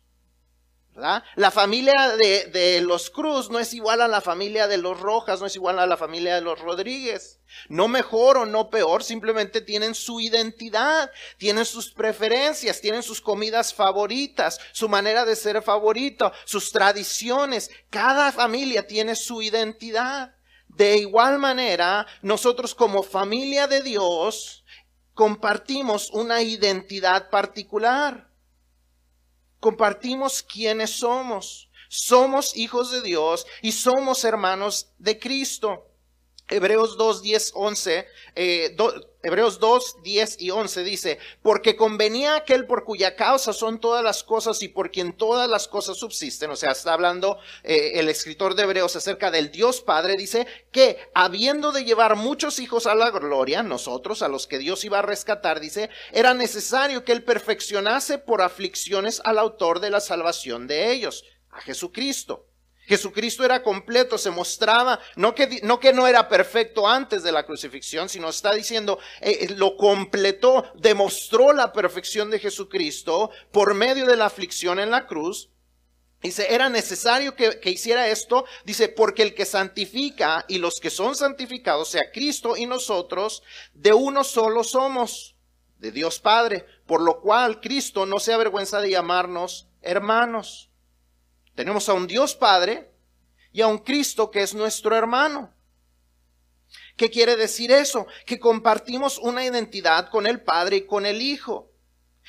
La 1.37 1.51
familia 1.51 2.17
de, 2.17 2.47
de, 2.47 2.81
los 2.81 3.11
Cruz 3.11 3.51
no 3.51 3.59
es 3.59 3.75
igual 3.75 4.01
a 4.01 4.09
la 4.09 4.21
familia 4.21 4.67
de 4.67 4.77
los 4.77 5.01
Rojas, 5.01 5.41
no 5.41 5.47
es 5.47 5.57
igual 5.57 5.79
a 5.79 5.87
la 5.87 5.97
familia 5.97 6.35
de 6.35 6.41
los 6.41 6.59
Rodríguez. 6.61 7.41
No 7.69 7.89
mejor 7.89 8.39
o 8.39 8.47
no 8.47 8.71
peor, 8.71 9.03
simplemente 9.03 9.61
tienen 9.61 9.95
su 9.95 10.21
identidad, 10.21 11.11
tienen 11.39 11.65
sus 11.65 11.91
preferencias, 11.91 12.81
tienen 12.81 13.03
sus 13.03 13.21
comidas 13.21 13.75
favoritas, 13.75 14.61
su 14.73 14.89
manera 14.89 15.25
de 15.25 15.37
ser 15.37 15.63
favorito, 15.63 16.33
sus 16.45 16.71
tradiciones. 16.71 17.71
Cada 17.91 18.33
familia 18.33 18.87
tiene 18.87 19.15
su 19.17 19.43
identidad. 19.43 20.35
de 20.69 20.97
igual 20.97 21.39
manera, 21.39 22.07
nosotros 22.23 22.77
como 22.77 23.03
familia 23.03 23.67
de 23.67 23.83
Dios 23.83 24.65
compartimos 25.15 26.09
una 26.11 26.41
identidad 26.41 27.29
particular. 27.29 28.30
Compartimos 29.61 30.43
quiénes 30.43 30.91
somos. 30.91 31.69
Somos 31.89 32.57
hijos 32.57 32.91
de 32.93 33.03
Dios 33.03 33.47
y 33.63 33.73
somos 33.73 34.25
hermanos 34.25 34.93
de 34.99 35.19
Cristo. 35.19 35.87
Hebreos 36.49 36.97
2, 36.97 37.23
10, 37.23 37.53
11, 37.55 38.07
Hebreos 39.23 39.61
2, 39.61 39.97
10 40.03 40.41
y 40.41 40.51
11 40.51 40.83
dice, 40.83 41.19
porque 41.43 41.77
convenía 41.77 42.37
aquel 42.37 42.67
por 42.67 42.85
cuya 42.85 43.17
causa 43.17 43.53
son 43.53 43.79
todas 43.79 44.03
las 44.03 44.25
cosas 44.25 44.63
y 44.63 44.69
por 44.69 44.91
quien 44.91 45.13
todas 45.13 45.49
las 45.49 45.69
cosas 45.69 45.99
subsisten, 45.99 46.51
o 46.51 46.57
sea, 46.57 46.71
está 46.71 46.95
hablando 46.95 47.39
eh, 47.63 47.93
el 47.95 48.09
escritor 48.09 48.55
de 48.55 48.63
Hebreos 48.63 48.97
acerca 48.97 49.31
del 49.31 49.51
Dios 49.51 49.83
Padre, 49.83 50.17
dice 50.17 50.47
que 50.73 50.99
habiendo 51.15 51.71
de 51.71 51.85
llevar 51.85 52.17
muchos 52.17 52.59
hijos 52.61 52.87
a 52.87 52.95
la 52.95 53.11
gloria, 53.11 53.63
nosotros, 53.63 54.23
a 54.23 54.29
los 54.29 54.47
que 54.47 54.59
Dios 54.59 54.85
iba 54.85 55.01
a 55.01 55.03
rescatar, 55.03 55.61
dice, 55.61 55.91
era 56.13 56.33
necesario 56.33 57.05
que 57.05 57.13
él 57.13 57.23
perfeccionase 57.23 58.19
por 58.19 58.41
aflicciones 58.41 59.21
al 59.25 59.39
autor 59.39 59.81
de 59.81 59.91
la 59.91 60.01
salvación 60.01 60.67
de 60.67 60.93
ellos, 60.93 61.25
a 61.51 61.61
Jesucristo. 61.61 62.50
Jesucristo 62.91 63.45
era 63.45 63.63
completo, 63.63 64.19
se 64.19 64.33
mostraba, 64.33 64.99
no 65.15 65.33
que, 65.33 65.61
no 65.63 65.79
que 65.79 65.93
no 65.93 66.09
era 66.09 66.29
perfecto 66.29 66.89
antes 66.89 67.23
de 67.23 67.31
la 67.31 67.47
crucifixión, 67.47 68.09
sino 68.09 68.29
está 68.29 68.53
diciendo, 68.53 68.99
eh, 69.21 69.39
eh, 69.43 69.55
lo 69.55 69.77
completó, 69.77 70.65
demostró 70.75 71.53
la 71.53 71.73
perfección 71.73 72.33
de 72.33 72.41
Jesucristo 72.41 73.31
por 73.53 73.75
medio 73.75 74.07
de 74.07 74.17
la 74.17 74.27
aflicción 74.27 74.81
en 74.81 74.91
la 74.91 75.07
cruz. 75.07 75.51
Dice, 76.21 76.53
era 76.53 76.69
necesario 76.69 77.37
que, 77.37 77.61
que, 77.61 77.71
hiciera 77.71 78.09
esto, 78.09 78.45
dice, 78.65 78.89
porque 78.89 79.23
el 79.23 79.35
que 79.37 79.47
santifica 79.47 80.45
y 80.49 80.59
los 80.59 80.81
que 80.81 80.91
son 80.91 81.15
santificados, 81.15 81.91
sea 81.91 82.11
Cristo 82.13 82.57
y 82.57 82.67
nosotros, 82.67 83.45
de 83.73 83.93
uno 83.93 84.25
solo 84.25 84.65
somos, 84.65 85.37
de 85.79 85.93
Dios 85.93 86.19
Padre, 86.19 86.67
por 86.87 87.03
lo 87.03 87.21
cual 87.21 87.61
Cristo 87.61 88.05
no 88.05 88.19
se 88.19 88.33
avergüenza 88.33 88.81
de 88.81 88.91
llamarnos 88.91 89.69
hermanos. 89.81 90.70
Tenemos 91.61 91.91
a 91.91 91.93
un 91.93 92.07
Dios 92.07 92.35
Padre 92.35 92.91
y 93.53 93.61
a 93.61 93.67
un 93.67 93.77
Cristo 93.77 94.31
que 94.31 94.41
es 94.41 94.55
nuestro 94.55 94.97
hermano. 94.97 95.53
¿Qué 96.97 97.11
quiere 97.11 97.37
decir 97.37 97.71
eso? 97.71 98.07
Que 98.25 98.41
compartimos 98.41 99.19
una 99.19 99.45
identidad 99.45 100.09
con 100.09 100.27
el 100.27 100.41
Padre 100.43 100.77
y 100.77 100.87
con 100.87 101.05
el 101.05 101.21
Hijo. 101.21 101.71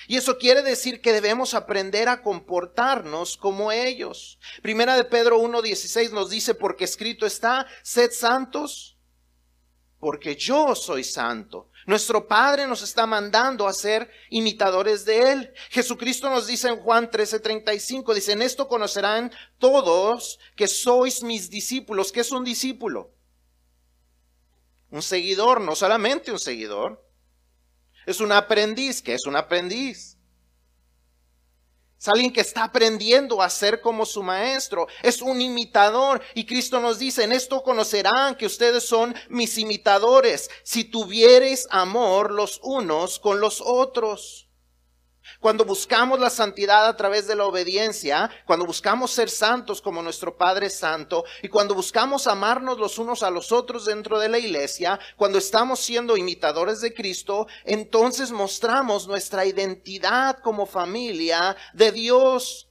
Y 0.09 0.17
eso 0.17 0.38
quiere 0.38 0.63
decir 0.63 1.00
que 1.00 1.13
debemos 1.13 1.53
aprender 1.53 2.09
a 2.09 2.23
comportarnos 2.23 3.38
como 3.38 3.71
ellos. 3.71 4.38
Primera 4.61 4.97
de 4.97 5.05
Pedro 5.05 5.39
1.16 5.39 6.11
nos 6.11 6.29
dice, 6.29 6.53
porque 6.53 6.83
escrito 6.83 7.25
está, 7.25 7.65
sed 7.83 8.11
santos, 8.11 8.97
porque 9.97 10.35
yo 10.35 10.75
soy 10.75 11.05
santo. 11.05 11.70
Nuestro 11.85 12.27
Padre 12.27 12.67
nos 12.67 12.81
está 12.81 13.05
mandando 13.05 13.67
a 13.67 13.73
ser 13.73 14.09
imitadores 14.29 15.05
de 15.05 15.31
Él. 15.31 15.53
Jesucristo 15.69 16.29
nos 16.29 16.47
dice 16.47 16.67
en 16.67 16.77
Juan 16.77 17.09
13:35, 17.09 18.13
dice, 18.13 18.33
en 18.33 18.41
esto 18.41 18.67
conocerán 18.67 19.31
todos 19.57 20.39
que 20.55 20.67
sois 20.67 21.23
mis 21.23 21.50
discípulos. 21.50 22.11
¿Qué 22.11 22.21
es 22.21 22.31
un 22.31 22.43
discípulo? 22.43 23.11
Un 24.91 25.01
seguidor, 25.01 25.61
no 25.61 25.75
solamente 25.75 26.31
un 26.31 26.39
seguidor. 26.39 27.03
Es 28.05 28.19
un 28.19 28.31
aprendiz. 28.31 29.01
¿Qué 29.01 29.13
es 29.13 29.25
un 29.25 29.35
aprendiz? 29.35 30.10
Es 32.01 32.08
alguien 32.08 32.34
que 32.34 32.41
está 32.41 32.63
aprendiendo 32.63 33.43
a 33.43 33.50
ser 33.51 33.79
como 33.79 34.08
su 34.08 34.24
maestro. 34.24 34.88
Es 35.03 35.22
un 35.22 35.39
imitador. 35.39 36.20
Y 36.34 36.48
Cristo 36.48 36.79
nos 36.79 36.98
dice, 36.98 37.25
en 37.25 37.31
esto 37.31 37.62
conocerán 37.62 38.34
que 38.34 38.48
ustedes 38.48 38.84
son 38.88 39.13
mis 39.29 39.60
imitadores, 39.60 40.50
si 40.63 40.84
tuviereis 40.84 41.67
amor 41.70 42.31
los 42.31 42.60
unos 42.63 43.20
con 43.20 43.39
los 43.39 43.62
otros. 43.63 44.50
Cuando 45.39 45.65
buscamos 45.65 46.19
la 46.19 46.29
santidad 46.29 46.88
a 46.88 46.97
través 46.97 47.27
de 47.27 47.35
la 47.35 47.45
obediencia, 47.45 48.29
cuando 48.45 48.65
buscamos 48.65 49.11
ser 49.11 49.29
santos 49.29 49.81
como 49.81 50.01
nuestro 50.01 50.38
Padre 50.38 50.69
Santo 50.69 51.23
y 51.41 51.47
cuando 51.47 51.75
buscamos 51.75 52.27
amarnos 52.27 52.77
los 52.77 52.97
unos 52.97 53.23
a 53.23 53.29
los 53.29 53.51
otros 53.51 53.85
dentro 53.85 54.19
de 54.19 54.29
la 54.29 54.39
iglesia, 54.39 55.00
cuando 55.15 55.38
estamos 55.38 55.79
siendo 55.79 56.17
imitadores 56.17 56.81
de 56.81 56.93
Cristo, 56.93 57.47
entonces 57.65 58.31
mostramos 58.31 59.07
nuestra 59.07 59.45
identidad 59.45 60.39
como 60.39 60.65
familia 60.65 61.55
de 61.73 61.91
Dios. 61.91 62.70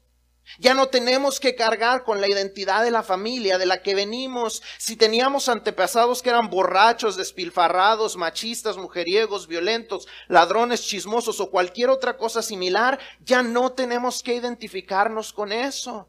Ya 0.59 0.75
no 0.75 0.88
tenemos 0.88 1.40
que 1.40 1.54
cargar 1.54 2.04
con 2.04 2.21
la 2.21 2.28
identidad 2.28 2.83
de 2.83 2.90
la 2.90 3.02
familia 3.02 3.59
de 3.59 3.66
la 3.66 3.83
que 3.83 3.95
venimos. 3.95 4.62
Si 4.78 4.97
teníamos 4.97 5.49
antepasados 5.49 6.23
que 6.23 6.30
eran 6.30 6.50
borrachos, 6.50 7.16
despilfarrados, 7.16 8.16
machistas, 8.16 8.76
mujeriegos, 8.76 9.47
violentos, 9.47 10.09
ladrones, 10.28 10.83
chismosos 10.83 11.40
o 11.40 11.50
cualquier 11.50 11.90
otra 11.90 12.16
cosa 12.16 12.42
similar, 12.42 12.99
ya 13.21 13.42
no 13.42 13.73
tenemos 13.73 14.23
que 14.23 14.35
identificarnos 14.35 15.33
con 15.33 15.52
eso. 15.52 16.09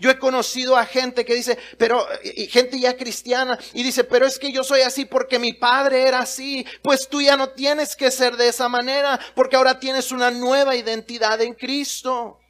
Yo 0.00 0.10
he 0.10 0.18
conocido 0.18 0.76
a 0.76 0.84
gente 0.84 1.24
que 1.24 1.34
dice, 1.34 1.58
pero, 1.78 2.06
gente 2.50 2.78
ya 2.78 2.96
cristiana, 2.96 3.58
y 3.72 3.82
dice, 3.82 4.04
pero 4.04 4.26
es 4.26 4.38
que 4.38 4.52
yo 4.52 4.64
soy 4.64 4.80
así 4.80 5.04
porque 5.04 5.38
mi 5.38 5.52
padre 5.52 6.02
era 6.08 6.20
así. 6.20 6.66
Pues 6.82 7.08
tú 7.08 7.22
ya 7.22 7.36
no 7.36 7.50
tienes 7.50 7.94
que 7.94 8.10
ser 8.10 8.36
de 8.36 8.48
esa 8.48 8.68
manera, 8.68 9.18
porque 9.34 9.56
ahora 9.56 9.78
tienes 9.78 10.10
una 10.10 10.30
nueva 10.30 10.74
identidad 10.74 11.40
en 11.40 11.54
Cristo. 11.54 12.40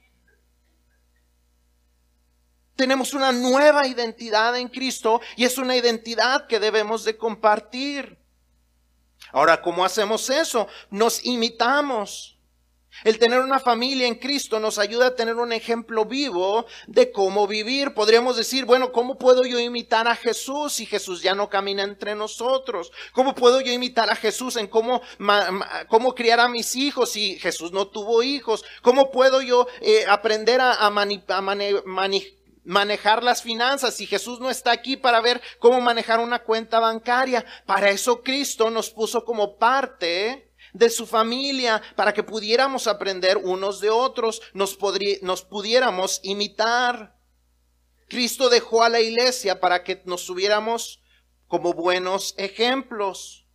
Tenemos 2.76 3.14
una 3.14 3.33
nueva 3.33 3.87
identidad 3.87 4.56
en 4.56 4.68
Cristo 4.68 5.21
y 5.35 5.45
es 5.45 5.59
una 5.59 5.76
identidad 5.76 6.47
que 6.47 6.61
debemos 6.61 7.04
de 7.04 7.16
compartir. 7.16 8.18
Ahora, 9.33 9.61
¿cómo 9.62 9.85
hacemos 9.85 10.30
eso? 10.30 10.68
Nos 10.90 11.25
imitamos. 11.25 12.37
El 13.04 13.18
tener 13.18 13.40
una 13.40 13.61
familia 13.61 14.06
en 14.06 14.14
Cristo 14.14 14.59
nos 14.59 14.78
ayuda 14.78 15.09
a 15.09 15.14
tener 15.14 15.37
un 15.37 15.52
ejemplo 15.52 16.06
vivo 16.06 16.66
de 16.87 17.12
cómo 17.12 17.47
vivir. 17.47 17.92
Podríamos 17.92 18.37
decir, 18.37 18.64
bueno, 18.64 18.90
¿cómo 18.90 19.18
puedo 19.18 19.45
yo 19.45 19.59
imitar 19.59 20.09
a 20.09 20.16
Jesús 20.16 20.75
si 20.75 20.87
Jesús 20.87 21.23
ya 21.23 21.35
no 21.35 21.50
camina 21.50 21.83
entre 21.83 22.14
nosotros? 22.14 22.90
¿Cómo 23.12 23.35
puedo 23.35 23.61
yo 23.61 23.73
imitar 23.73 24.09
a 24.11 24.16
Jesús 24.16 24.56
en 24.56 24.66
cómo, 24.66 25.02
cómo 25.88 26.14
criar 26.14 26.40
a 26.40 26.49
mis 26.49 26.75
hijos 26.75 27.12
si 27.12 27.38
Jesús 27.38 27.73
no 27.73 27.88
tuvo 27.88 28.23
hijos? 28.23 28.64
¿Cómo 28.80 29.11
puedo 29.11 29.42
yo 29.42 29.66
eh, 29.83 30.06
aprender 30.09 30.61
a, 30.62 30.73
a, 30.73 30.90
manejar 32.67 33.23
las 33.23 33.43
finanzas 33.43 33.95
si 33.95 34.07
Jesús 34.07 34.41
no 34.41 34.51
está 34.51 34.73
aquí 34.73 34.97
para 34.97 35.21
ver 35.21 35.41
cómo 35.59 35.81
manejar 35.81 36.21
una 36.21 36.41
cuenta 36.41 36.81
bancaria. 36.81 37.47
Para 37.65 37.91
eso 37.91 38.23
Cristo 38.23 38.71
nos 38.71 38.91
puso 38.91 39.25
como 39.25 39.57
parte 39.57 40.53
de 40.73 40.91
su 40.91 41.07
familia, 41.07 41.81
para 41.95 42.13
que 42.13 42.23
pudiéramos 42.23 42.87
aprender 42.87 43.39
unos 43.39 43.81
de 43.81 43.89
otros, 43.89 44.43
nos, 44.53 44.77
nos 45.23 45.43
pudiéramos 45.43 46.21
imitar. 46.23 47.17
Cristo 48.09 48.51
dejó 48.51 48.83
a 48.83 48.89
la 48.89 49.01
iglesia 49.01 49.59
para 49.61 49.83
que 49.83 50.03
nos 50.05 50.27
tuviéramos 50.27 51.03
como 51.49 51.73
buenos 51.73 52.35
ejemplos. 52.37 53.46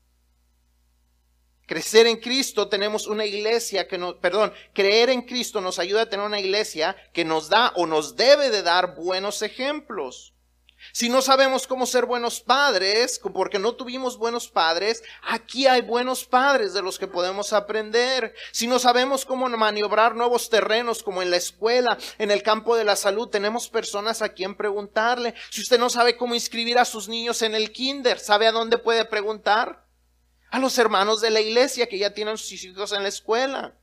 Crecer 1.72 2.06
en 2.06 2.18
Cristo 2.18 2.68
tenemos 2.68 3.08
una 3.08 3.26
iglesia 3.26 3.88
que 3.88 3.98
nos, 3.98 4.16
perdón, 4.16 4.52
creer 4.74 5.10
en 5.10 5.22
Cristo 5.22 5.62
nos 5.62 5.80
ayuda 5.80 6.02
a 6.02 6.10
tener 6.10 6.26
una 6.26 6.42
iglesia 6.42 6.98
que 7.14 7.24
nos 7.24 7.48
da 7.48 7.72
o 7.78 7.88
nos 7.88 8.18
debe 8.18 8.50
de 8.50 8.62
dar 8.62 8.94
buenos 8.94 9.42
ejemplos. 9.42 10.34
Si 10.92 11.08
no 11.08 11.22
sabemos 11.22 11.68
cómo 11.68 11.86
ser 11.86 12.06
buenos 12.06 12.42
padres, 12.42 13.22
porque 13.34 13.58
no 13.58 13.76
tuvimos 13.76 14.18
buenos 14.18 14.50
padres, 14.50 15.02
aquí 15.24 15.66
hay 15.66 15.82
buenos 15.82 16.26
padres 16.26 16.74
de 16.74 16.82
los 16.82 17.00
que 17.00 17.08
podemos 17.08 17.54
aprender. 17.54 18.36
Si 18.52 18.68
no 18.68 18.78
sabemos 18.78 19.24
cómo 19.24 19.48
maniobrar 19.48 20.14
nuevos 20.14 20.50
terrenos, 20.50 21.02
como 21.02 21.22
en 21.22 21.32
la 21.32 21.38
escuela, 21.38 21.98
en 22.18 22.32
el 22.32 22.44
campo 22.44 22.76
de 22.76 22.84
la 22.84 22.98
salud, 22.98 23.30
tenemos 23.30 23.70
personas 23.70 24.22
a 24.22 24.34
quien 24.34 24.56
preguntarle. 24.56 25.36
Si 25.50 25.62
usted 25.62 25.80
no 25.80 25.90
sabe 25.90 26.18
cómo 26.18 26.36
inscribir 26.36 26.78
a 26.78 26.84
sus 26.84 27.08
niños 27.08 27.42
en 27.44 27.56
el 27.56 27.72
kinder, 27.72 28.20
¿sabe 28.20 28.46
a 28.46 28.52
dónde 28.52 28.78
puede 28.78 29.06
preguntar? 29.06 29.90
A 30.52 30.60
los 30.60 30.78
hermanos 30.78 31.22
de 31.22 31.32
la 31.32 31.40
iglesia 31.40 31.88
que 31.88 31.98
ya 31.98 32.14
tienen 32.14 32.38
sus 32.38 32.64
hijos 32.64 32.92
en 32.92 33.04
la 33.04 33.10
escuela. 33.10 33.74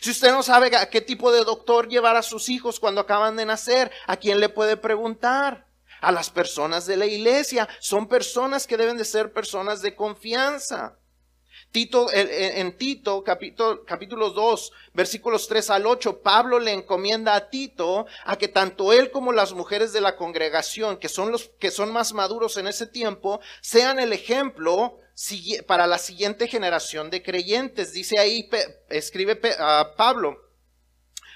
Si 0.00 0.10
usted 0.10 0.32
no 0.32 0.42
sabe 0.42 0.74
a 0.76 0.88
qué 0.88 1.00
tipo 1.00 1.30
de 1.30 1.44
doctor 1.44 1.88
llevar 1.88 2.16
a 2.16 2.22
sus 2.22 2.48
hijos 2.48 2.80
cuando 2.80 3.02
acaban 3.02 3.36
de 3.36 3.46
nacer, 3.46 3.90
¿a 4.06 4.16
quién 4.16 4.40
le 4.40 4.48
puede 4.48 4.76
preguntar? 4.76 5.66
A 6.00 6.10
las 6.10 6.30
personas 6.30 6.86
de 6.86 6.96
la 6.96 7.06
iglesia. 7.06 7.68
Son 7.80 8.08
personas 8.08 8.66
que 8.66 8.78
deben 8.78 8.96
de 8.96 9.04
ser 9.04 9.32
personas 9.32 9.82
de 9.82 9.94
confianza. 9.94 10.96
Tito, 11.70 12.08
en 12.12 12.76
Tito 12.78 13.22
capítulo, 13.22 13.84
capítulo 13.84 14.30
2, 14.30 14.72
versículos 14.94 15.46
3 15.46 15.70
al 15.70 15.86
8, 15.86 16.20
Pablo 16.20 16.58
le 16.58 16.72
encomienda 16.72 17.36
a 17.36 17.48
Tito 17.48 18.06
a 18.24 18.36
que 18.36 18.48
tanto 18.48 18.92
él 18.92 19.10
como 19.10 19.32
las 19.32 19.52
mujeres 19.52 19.92
de 19.92 20.00
la 20.00 20.16
congregación, 20.16 20.96
que 20.96 21.08
son 21.08 21.30
los 21.30 21.50
que 21.60 21.70
son 21.70 21.92
más 21.92 22.12
maduros 22.12 22.56
en 22.56 22.66
ese 22.66 22.86
tiempo, 22.86 23.40
sean 23.60 24.00
el 24.00 24.12
ejemplo 24.12 24.98
para 25.66 25.86
la 25.86 25.98
siguiente 25.98 26.48
generación 26.48 27.10
de 27.10 27.22
creyentes. 27.22 27.92
Dice 27.92 28.18
ahí, 28.18 28.48
escribe 28.88 29.36
Pablo, 29.96 30.40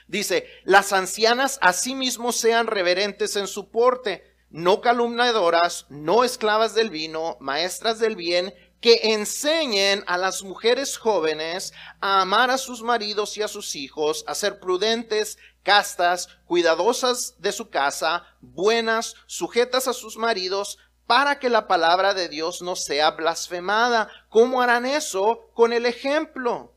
dice, 0.06 0.46
las 0.64 0.92
ancianas 0.92 1.58
asimismo 1.60 2.32
sean 2.32 2.66
reverentes 2.66 3.36
en 3.36 3.46
su 3.46 3.70
porte 3.70 4.34
no 4.54 4.80
calumniadoras, 4.80 5.84
no 5.88 6.22
esclavas 6.22 6.76
del 6.76 6.88
vino, 6.88 7.36
maestras 7.40 7.98
del 7.98 8.14
bien, 8.14 8.54
que 8.80 9.00
enseñen 9.14 10.04
a 10.06 10.16
las 10.16 10.44
mujeres 10.44 10.96
jóvenes 10.96 11.72
a 12.00 12.20
amar 12.20 12.52
a 12.52 12.58
sus 12.58 12.80
maridos 12.80 13.36
y 13.36 13.42
a 13.42 13.48
sus 13.48 13.74
hijos, 13.74 14.22
a 14.28 14.34
ser 14.36 14.60
prudentes, 14.60 15.38
castas, 15.64 16.28
cuidadosas 16.44 17.34
de 17.38 17.50
su 17.50 17.68
casa, 17.68 18.24
buenas, 18.40 19.16
sujetas 19.26 19.88
a 19.88 19.92
sus 19.92 20.16
maridos, 20.16 20.78
para 21.06 21.38
que 21.38 21.50
la 21.50 21.66
palabra 21.66 22.14
de 22.14 22.28
Dios 22.28 22.62
no 22.62 22.76
sea 22.76 23.10
blasfemada. 23.12 24.08
¿Cómo 24.28 24.62
harán 24.62 24.86
eso? 24.86 25.50
Con 25.54 25.72
el 25.72 25.86
ejemplo. 25.86 26.74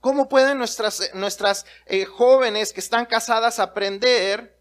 ¿Cómo 0.00 0.28
pueden 0.28 0.58
nuestras, 0.58 1.10
nuestras 1.14 1.64
eh, 1.86 2.04
jóvenes 2.04 2.72
que 2.72 2.80
están 2.80 3.06
casadas 3.06 3.58
aprender 3.58 4.54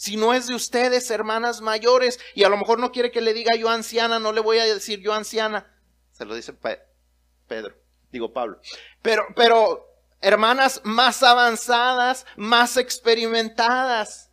si 0.00 0.16
no 0.16 0.32
es 0.32 0.46
de 0.46 0.54
ustedes, 0.54 1.10
hermanas 1.10 1.60
mayores, 1.60 2.18
y 2.34 2.44
a 2.44 2.48
lo 2.48 2.56
mejor 2.56 2.78
no 2.78 2.90
quiere 2.90 3.10
que 3.10 3.20
le 3.20 3.34
diga 3.34 3.54
yo 3.54 3.68
anciana, 3.68 4.18
no 4.18 4.32
le 4.32 4.40
voy 4.40 4.58
a 4.58 4.64
decir 4.64 5.00
yo 5.00 5.12
anciana. 5.12 5.70
Se 6.12 6.24
lo 6.24 6.34
dice 6.34 6.54
Pedro, 7.46 7.74
digo 8.10 8.32
Pablo. 8.32 8.58
Pero, 9.02 9.26
pero, 9.36 9.94
hermanas 10.22 10.80
más 10.84 11.22
avanzadas, 11.22 12.24
más 12.36 12.78
experimentadas, 12.78 14.30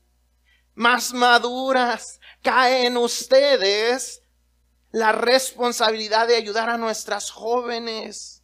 más 0.73 1.13
maduras, 1.13 2.21
cae 2.47 2.85
en 2.85 2.95
ustedes 2.95 4.21
la 4.91 5.11
responsabilidad 5.11 6.29
de 6.29 6.37
ayudar 6.37 6.69
a 6.69 6.77
nuestras 6.77 7.29
jóvenes. 7.29 8.41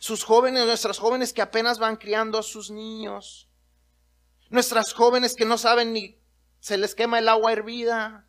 Sus 0.00 0.22
jóvenes, 0.22 0.66
nuestras 0.66 0.98
jóvenes 0.98 1.32
que 1.32 1.40
apenas 1.40 1.78
van 1.78 1.96
criando 1.96 2.38
a 2.38 2.42
sus 2.42 2.70
niños. 2.70 3.48
Nuestras 4.50 4.92
jóvenes 4.92 5.34
que 5.34 5.46
no 5.46 5.56
saben 5.56 5.94
ni 5.94 6.20
se 6.60 6.76
les 6.76 6.94
quema 6.94 7.20
el 7.20 7.28
agua 7.30 7.54
hervida. 7.54 8.28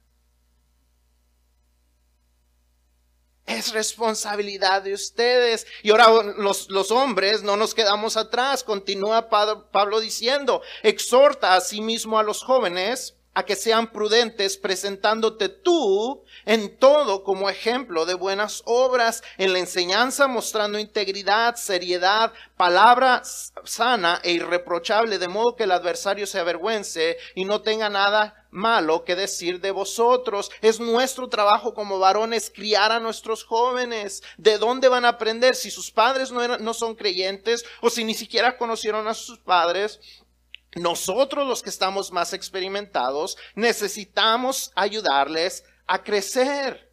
Es 3.46 3.74
responsabilidad 3.74 4.84
de 4.84 4.94
ustedes. 4.94 5.68
Y 5.84 5.92
ahora 5.92 6.34
los, 6.38 6.70
los, 6.70 6.92
hombres 6.92 7.44
no 7.44 7.58
nos 7.58 7.74
quedamos 7.76 8.16
atrás. 8.16 8.64
Continúa 8.64 9.28
Pablo 9.28 10.00
diciendo, 10.00 10.62
exhorta 10.82 11.56
a 11.56 11.62
sí 11.62 11.82
mismo 11.82 12.18
a 12.18 12.24
los 12.24 12.42
jóvenes 12.42 13.19
a 13.40 13.46
que 13.46 13.56
sean 13.56 13.92
prudentes, 13.92 14.58
presentándote 14.58 15.48
tú 15.48 16.24
en 16.46 16.78
todo 16.78 17.24
como 17.24 17.50
ejemplo 17.50 18.06
de 18.06 18.14
buenas 18.14 18.62
obras, 18.66 19.24
en 19.38 19.54
la 19.54 19.60
enseñanza 19.60 20.28
mostrando 20.28 20.78
integridad, 20.78 21.56
seriedad, 21.56 22.34
palabra 22.58 23.22
sana 23.64 24.20
e 24.24 24.32
irreprochable, 24.32 25.18
de 25.18 25.28
modo 25.30 25.56
que 25.56 25.64
el 25.64 25.72
adversario 25.72 26.28
se 26.28 26.40
avergüence 26.40 27.18
y 27.34 27.46
no 27.46 27.62
tenga 27.62 27.90
nada 27.90 28.46
malo 28.52 29.06
que 29.06 29.16
decir 29.16 29.62
de 29.62 29.72
vosotros. 29.72 30.52
Es 30.62 30.82
nuestro 30.82 31.30
trabajo 31.30 31.74
como 31.74 31.98
varones 31.98 32.52
criar 32.54 32.92
a 32.92 33.00
nuestros 33.00 33.46
jóvenes. 33.46 34.22
¿De 34.38 34.58
dónde 34.58 34.90
van 34.90 35.06
a 35.06 35.10
aprender 35.10 35.56
si 35.56 35.72
sus 35.72 35.92
padres 35.92 36.32
no, 36.32 36.58
no 36.58 36.74
son 36.74 36.96
creyentes 36.96 37.64
o 37.82 37.90
si 37.90 38.04
ni 38.04 38.16
siquiera 38.16 38.58
conocieron 38.58 39.08
a 39.08 39.14
sus 39.14 39.40
padres? 39.40 40.00
Nosotros 40.76 41.48
los 41.48 41.64
que 41.64 41.70
estamos 41.70 42.12
más 42.12 42.34
experimentados 42.34 43.38
necesitamos 43.56 44.72
ayudarles 44.76 45.64
a 45.88 46.04
crecer. 46.04 46.90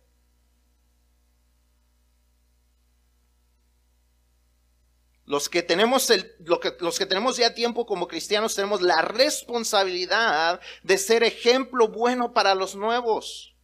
Los 5.27 5.49
que 5.49 5.63
tenemos 5.63 6.09
el, 6.11 6.37
los 6.39 6.99
que 6.99 7.07
tenemos 7.07 7.37
ya 7.37 7.53
tiempo 7.53 7.85
como 7.85 8.07
cristianos 8.07 8.55
tenemos 8.55 8.81
la 8.81 9.03
responsabilidad 9.03 10.61
de 10.85 10.99
ser 10.99 11.25
ejemplo 11.25 11.89
bueno 11.89 12.33
para 12.33 12.55
los 12.55 12.77
nuevos. 12.77 13.57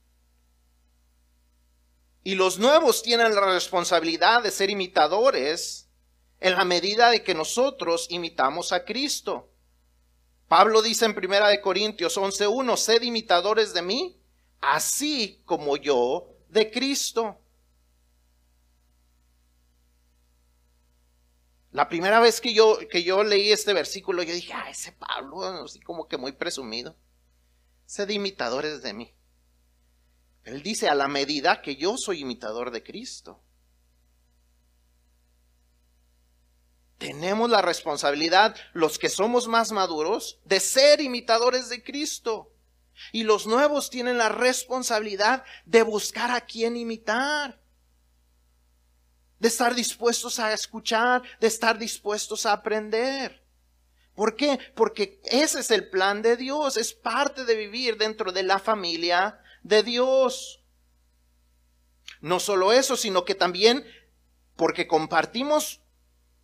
Y 2.25 2.35
los 2.35 2.59
nuevos 2.59 3.03
tienen 3.03 3.35
la 3.35 3.47
responsabilidad 3.47 4.43
de 4.43 4.51
ser 4.51 4.71
imitadores 4.71 5.89
en 6.41 6.55
la 6.55 6.65
medida 6.65 7.11
de 7.11 7.23
que 7.23 7.35
nosotros 7.35 8.09
imitamos 8.11 8.73
a 8.73 8.85
Cristo. 8.85 9.52
Pablo 10.53 10.83
dice 10.83 11.07
en 11.07 11.15
Primera 11.15 11.49
de 11.49 11.63
Corintios 11.63 12.19
11:1, 12.19 12.77
sed 12.77 13.01
imitadores 13.01 13.73
de 13.73 13.81
mí, 13.81 14.21
así 14.61 15.41
como 15.47 15.79
yo 15.79 16.29
de 16.51 16.71
Cristo. 16.71 17.41
La 21.71 21.89
primera 21.89 22.21
vez 22.21 22.39
que 22.39 22.53
yo, 22.53 22.77
que 22.91 23.03
yo 23.03 23.25
leí 23.25 23.51
este 23.51 23.73
versículo, 23.73 24.23
yo 24.23 24.35
dije, 24.35 24.53
ah, 24.53 24.69
ese 24.69 24.93
Pablo, 24.93 25.43
así 25.43 25.81
como 25.81 26.07
que 26.07 26.19
muy 26.19 26.33
presumido. 26.33 26.95
Sed 27.87 28.11
imitadores 28.11 28.83
de 28.83 28.93
mí. 28.93 29.15
Él 30.45 30.63
dice, 30.63 30.91
a 30.91 30.95
la 30.95 31.09
medida 31.09 31.63
que 31.63 31.77
yo 31.77 31.97
soy 31.97 32.21
imitador 32.21 32.73
de 32.73 32.83
Cristo. 32.83 33.41
Tenemos 37.23 37.51
la 37.51 37.63
responsabilidad, 37.63 38.57
los 38.73 38.99
que 38.99 39.09
somos 39.09 39.47
más 39.47 39.71
maduros, 39.71 40.41
de 40.45 40.59
ser 40.59 41.01
imitadores 41.01 41.69
de 41.69 41.81
Cristo. 41.81 42.53
Y 43.13 43.23
los 43.23 43.47
nuevos 43.47 43.91
tienen 43.91 44.19
la 44.19 44.29
responsabilidad 44.29 45.45
de 45.65 45.83
buscar 45.83 46.33
a 46.33 46.41
quién 46.41 46.77
imitar. 46.77 47.61
De 49.39 49.47
estar 49.47 49.77
dispuestos 49.77 50.41
a 50.41 50.53
escuchar, 50.53 51.23
de 51.41 51.47
estar 51.47 51.79
dispuestos 51.79 52.45
a 52.45 52.55
aprender. 52.55 53.47
¿Por 54.17 54.35
qué? 54.35 54.59
Porque 54.75 55.21
ese 55.23 55.61
es 55.61 55.71
el 55.71 55.89
plan 55.91 56.23
de 56.23 56.37
Dios, 56.37 56.77
es 56.77 56.93
parte 56.93 57.45
de 57.45 57.55
vivir 57.55 57.99
dentro 57.99 58.33
de 58.33 58.43
la 58.43 58.59
familia 58.59 59.41
de 59.63 59.85
Dios. 59.85 60.61
No 62.21 62.41
solo 62.41 62.73
eso, 62.73 62.97
sino 62.97 63.25
que 63.25 63.37
también 63.37 63.87
porque 64.57 64.89
compartimos 64.89 65.82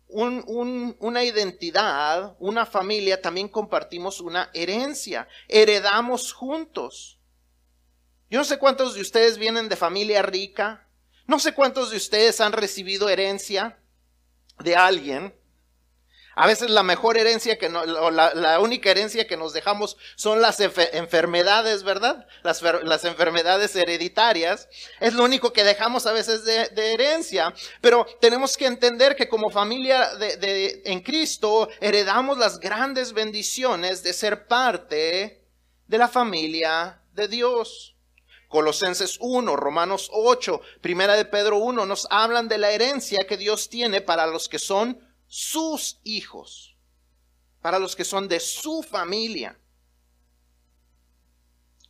una 0.09 1.23
identidad, 1.23 2.35
una 2.39 2.65
familia, 2.65 3.21
también 3.21 3.47
compartimos 3.47 4.19
una 4.19 4.49
herencia. 4.53 5.27
Heredamos 5.47 6.33
juntos. 6.33 7.19
Yo 8.29 8.39
no 8.39 8.45
sé 8.45 8.57
cuántos 8.57 8.95
de 8.95 9.01
ustedes 9.01 9.37
vienen 9.37 9.69
de 9.69 9.75
familia 9.75 10.21
rica. 10.21 10.87
No 11.27 11.39
sé 11.39 11.53
cuántos 11.53 11.91
de 11.91 11.97
ustedes 11.97 12.41
han 12.41 12.53
recibido 12.53 13.07
herencia 13.07 13.79
de 14.59 14.75
alguien. 14.75 15.38
A 16.39 16.47
veces 16.47 16.69
la 16.69 16.83
mejor 16.83 17.17
herencia 17.17 17.57
que 17.57 17.67
no, 17.67 17.83
la, 17.85 18.59
única 18.61 18.89
herencia 18.89 19.27
que 19.27 19.35
nos 19.35 19.51
dejamos 19.51 19.97
son 20.15 20.41
las 20.41 20.61
enfermedades, 20.61 21.83
¿verdad? 21.83 22.25
Las, 22.43 23.03
enfermedades 23.03 23.75
hereditarias. 23.75 24.69
Es 25.01 25.15
lo 25.15 25.25
único 25.25 25.51
que 25.51 25.65
dejamos 25.65 26.05
a 26.05 26.13
veces 26.13 26.45
de, 26.45 26.93
herencia. 26.93 27.53
Pero 27.81 28.07
tenemos 28.21 28.55
que 28.55 28.67
entender 28.67 29.17
que 29.17 29.27
como 29.27 29.49
familia 29.49 30.15
de, 30.15 30.81
en 30.85 31.01
Cristo 31.01 31.67
heredamos 31.81 32.37
las 32.37 32.61
grandes 32.61 33.11
bendiciones 33.11 34.01
de 34.01 34.13
ser 34.13 34.47
parte 34.47 35.45
de 35.87 35.97
la 35.97 36.07
familia 36.07 37.01
de 37.15 37.27
Dios. 37.27 37.97
Colosenses 38.47 39.17
1, 39.19 39.57
Romanos 39.57 40.09
8, 40.13 40.61
Primera 40.79 41.17
de 41.17 41.25
Pedro 41.25 41.57
1 41.57 41.85
nos 41.85 42.07
hablan 42.09 42.47
de 42.47 42.59
la 42.59 42.71
herencia 42.71 43.27
que 43.27 43.35
Dios 43.35 43.67
tiene 43.67 43.99
para 43.99 44.25
los 44.25 44.47
que 44.47 44.57
son 44.57 45.08
sus 45.29 45.99
hijos, 46.03 46.75
para 47.61 47.79
los 47.79 47.95
que 47.95 48.03
son 48.03 48.27
de 48.27 48.39
su 48.39 48.83
familia. 48.83 49.57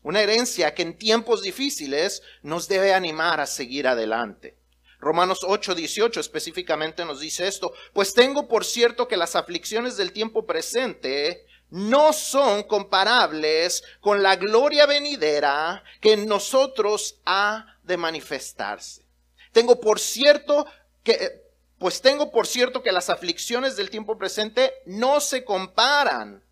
Una 0.03 0.21
herencia 0.21 0.75
que 0.75 0.83
en 0.83 0.97
tiempos 0.97 1.41
difíciles 1.41 2.21
nos 2.43 2.67
debe 2.67 2.93
animar 2.93 3.39
a 3.39 3.47
seguir 3.47 3.87
adelante. 3.87 4.57
Romanos 4.99 5.39
8, 5.43 5.75
18 5.75 6.19
específicamente 6.19 7.05
nos 7.05 7.21
dice 7.21 7.47
esto, 7.47 7.73
pues 7.93 8.13
tengo 8.13 8.47
por 8.47 8.65
cierto 8.65 9.07
que 9.07 9.15
las 9.15 9.35
aflicciones 9.35 9.95
del 9.95 10.11
tiempo 10.11 10.45
presente 10.45 11.45
no 11.69 12.11
son 12.11 12.63
comparables 12.63 13.83
con 14.01 14.21
la 14.21 14.35
gloria 14.35 14.85
venidera 14.85 15.83
que 16.01 16.13
en 16.13 16.27
nosotros 16.27 17.19
ha 17.25 17.77
de 17.83 17.95
manifestarse. 17.95 19.05
Tengo 19.53 19.79
por 19.79 19.99
cierto 19.99 20.65
que 21.03 21.48
pues 21.79 22.01
tengo 22.01 22.29
por 22.29 22.45
cierto 22.45 22.83
que 22.83 22.91
las 22.91 23.09
aflicciones 23.09 23.77
del 23.77 23.89
tiempo 23.89 24.17
presente 24.17 24.73
no 24.85 25.21
se 25.21 25.45
comparan 25.45 26.43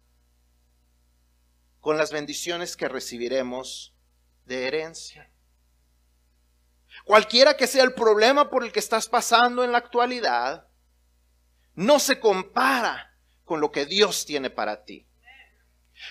con 1.82 1.98
las 1.98 2.12
bendiciones 2.12 2.78
que 2.78 2.88
recibiremos 2.88 3.94
de 4.46 4.68
herencia. 4.68 5.30
Cualquiera 7.04 7.58
que 7.58 7.68
sea 7.68 7.84
el 7.84 7.94
problema 7.94 8.50
por 8.50 8.64
el 8.64 8.72
que 8.72 8.80
estás 8.80 9.10
pasando 9.10 9.64
en 9.66 9.74
la 9.74 9.78
actualidad, 9.78 10.68
no 11.76 12.00
se 12.00 12.20
compara 12.20 13.14
con 13.44 13.60
lo 13.60 13.72
que 13.72 13.86
Dios 13.86 14.26
tiene 14.26 14.50
para 14.50 14.86
ti. 14.86 15.08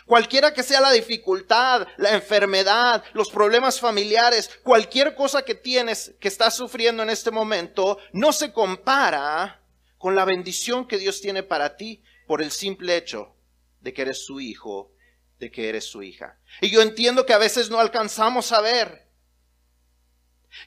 Cualquiera 0.04 0.52
que 0.52 0.62
sea 0.62 0.80
la 0.80 0.92
dificultad, 0.92 1.86
la 1.96 2.12
enfermedad, 2.12 3.04
los 3.12 3.30
problemas 3.30 3.80
familiares, 3.80 4.50
cualquier 4.62 5.14
cosa 5.14 5.42
que 5.42 5.54
tienes, 5.54 6.14
que 6.20 6.28
estás 6.28 6.56
sufriendo 6.56 7.02
en 7.02 7.10
este 7.10 7.30
momento, 7.30 7.98
no 8.12 8.32
se 8.32 8.52
compara 8.52 9.62
con 9.98 10.14
la 10.14 10.24
bendición 10.24 10.86
que 10.86 10.98
Dios 10.98 11.20
tiene 11.20 11.42
para 11.42 11.76
ti 11.76 12.02
por 12.26 12.42
el 12.42 12.50
simple 12.50 12.96
hecho 12.96 13.34
de 13.80 13.92
que 13.92 14.02
eres 14.02 14.24
su 14.24 14.40
hijo 14.40 14.92
de 15.38 15.50
que 15.50 15.68
eres 15.68 15.84
su 15.84 16.02
hija. 16.02 16.38
Y 16.60 16.70
yo 16.70 16.82
entiendo 16.82 17.26
que 17.26 17.32
a 17.32 17.38
veces 17.38 17.70
no 17.70 17.78
alcanzamos 17.78 18.52
a 18.52 18.60
ver, 18.60 19.06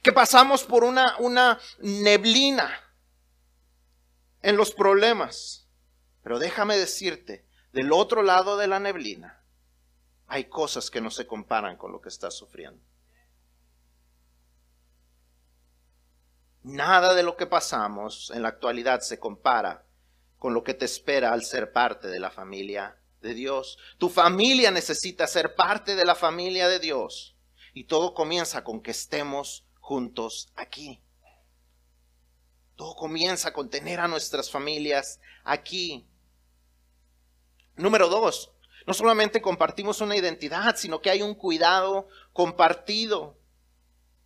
que 0.02 0.12
pasamos 0.12 0.64
por 0.64 0.84
una, 0.84 1.18
una 1.18 1.60
neblina 1.80 2.80
en 4.42 4.58
los 4.58 4.72
problemas. 4.72 5.68
Pero 6.24 6.40
déjame 6.40 6.78
decirte, 6.78 7.46
del 7.72 7.92
otro 7.92 8.22
lado 8.24 8.58
de 8.58 8.68
la 8.68 8.80
neblina 8.80 9.40
hay 10.28 10.46
cosas 10.46 10.92
que 10.92 11.02
no 11.02 11.10
se 11.10 11.26
comparan 11.26 11.76
con 11.76 11.92
lo 11.92 12.02
que 12.02 12.10
estás 12.10 12.36
sufriendo. 12.36 12.82
Nada 16.64 17.16
de 17.16 17.24
lo 17.24 17.36
que 17.36 17.48
pasamos 17.48 18.32
en 18.36 18.44
la 18.44 18.50
actualidad 18.50 19.00
se 19.00 19.20
compara 19.20 19.86
con 20.38 20.54
lo 20.54 20.64
que 20.64 20.74
te 20.74 20.86
espera 20.86 21.34
al 21.34 21.44
ser 21.44 21.72
parte 21.72 22.08
de 22.08 22.20
la 22.20 22.30
familia 22.30 23.00
de 23.22 23.34
Dios. 23.34 23.78
Tu 23.98 24.10
familia 24.10 24.72
necesita 24.72 25.28
ser 25.28 25.56
parte 25.56 25.96
de 25.96 26.06
la 26.06 26.16
familia 26.16 26.68
de 26.68 26.80
Dios. 26.80 27.36
Y 27.74 27.86
todo 27.86 28.14
comienza 28.14 28.64
con 28.64 28.82
que 28.82 28.92
estemos 28.92 29.66
juntos 29.80 30.52
aquí. 30.56 31.02
Todo 32.76 32.96
comienza 32.96 33.52
con 33.52 33.70
tener 33.70 34.00
a 34.00 34.08
nuestras 34.08 34.50
familias 34.50 35.20
aquí. 35.44 36.09
Número 37.80 38.10
dos, 38.10 38.52
no 38.86 38.94
solamente 38.94 39.42
compartimos 39.42 40.02
una 40.02 40.18
identidad, 40.18 40.76
sino 40.76 41.02
que 41.02 41.10
hay 41.10 41.22
un 41.22 41.34
cuidado 41.34 42.10
compartido. 42.34 43.38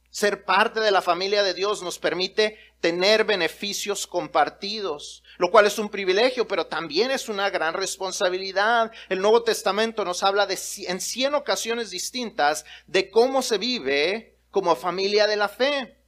Ser 0.10 0.44
parte 0.44 0.80
de 0.80 0.90
la 0.90 1.04
familia 1.04 1.44
de 1.44 1.54
Dios 1.54 1.84
nos 1.84 2.00
permite 2.00 2.58
tener 2.80 3.26
beneficios 3.26 4.08
compartidos, 4.08 5.24
lo 5.38 5.52
cual 5.52 5.68
es 5.68 5.78
un 5.78 5.90
privilegio, 5.90 6.48
pero 6.48 6.66
también 6.66 7.12
es 7.12 7.30
una 7.30 7.52
gran 7.52 7.76
responsabilidad. 7.76 8.92
El 9.08 9.22
Nuevo 9.22 9.44
Testamento 9.44 10.04
nos 10.04 10.24
habla 10.24 10.48
en 10.50 11.02
cien 11.02 11.36
ocasiones 11.36 11.92
distintas 11.92 12.66
de 12.88 13.12
cómo 13.12 13.44
se 13.44 13.60
vive 13.60 14.40
como 14.50 14.76
familia 14.76 15.28
de 15.28 15.36
la 15.36 15.48
fe. 15.48 16.00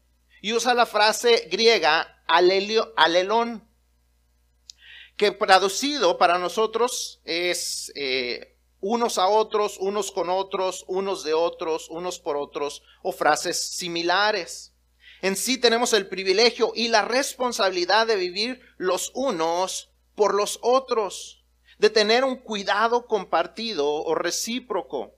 Y 0.42 0.54
usa 0.54 0.74
la 0.74 0.86
frase 0.88 1.48
griega 1.52 2.24
alelón, 2.28 3.68
que 5.18 5.32
traducido 5.32 6.18
para 6.18 6.38
nosotros 6.38 7.22
es 7.24 7.92
eh, 7.96 8.58
unos 8.82 9.18
a 9.18 9.28
otros, 9.28 9.78
unos 9.80 10.12
con 10.12 10.30
otros, 10.30 10.84
unos 10.88 11.24
de 11.24 11.34
otros, 11.34 11.90
unos 11.90 12.20
por 12.20 12.38
otros, 12.38 12.84
o 13.02 13.12
frases 13.12 13.60
similares. 13.60 14.74
En 15.22 15.36
sí 15.36 15.58
tenemos 15.58 15.94
el 15.94 16.08
privilegio 16.08 16.72
y 16.76 16.90
la 16.90 17.02
responsabilidad 17.02 18.06
de 18.06 18.18
vivir 18.18 18.62
los 18.78 19.12
unos 19.16 19.90
por 20.14 20.36
los 20.36 20.60
otros, 20.62 21.44
de 21.80 21.90
tener 21.90 22.24
un 22.24 22.36
cuidado 22.36 23.08
compartido 23.08 23.92
o 23.92 24.16
recíproco. 24.16 25.16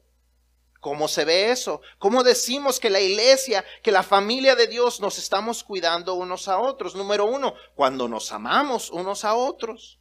¿Cómo 0.88 1.10
se 1.10 1.26
ve 1.26 1.52
eso? 1.52 1.82
¿Cómo 1.97 2.23
decimos 2.23 2.80
que 2.80 2.89
la 2.89 3.02
iglesia, 3.02 3.65
que 3.84 3.91
la 3.91 4.04
familia 4.04 4.56
de 4.56 4.67
Dios 4.67 5.02
nos 5.02 5.17
estamos 5.17 5.62
cuidando 5.65 6.13
unos 6.13 6.47
a 6.47 6.60
otros? 6.60 6.95
Número 6.95 7.26
uno, 7.26 7.56
cuando 7.76 8.08
nos 8.08 8.32
amamos 8.32 8.89
unos 8.89 9.26
a 9.26 9.36
otros. 9.36 10.00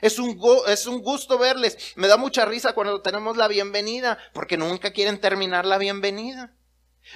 Es 0.00 0.18
un, 0.18 0.40
es 0.68 0.86
un 0.86 1.02
gusto 1.02 1.36
verles. 1.36 1.76
Me 1.96 2.08
da 2.08 2.16
mucha 2.16 2.46
risa 2.46 2.72
cuando 2.72 3.02
tenemos 3.02 3.36
la 3.36 3.48
bienvenida, 3.48 4.16
porque 4.32 4.56
nunca 4.56 4.94
quieren 4.94 5.20
terminar 5.20 5.66
la 5.66 5.76
bienvenida. 5.76 6.56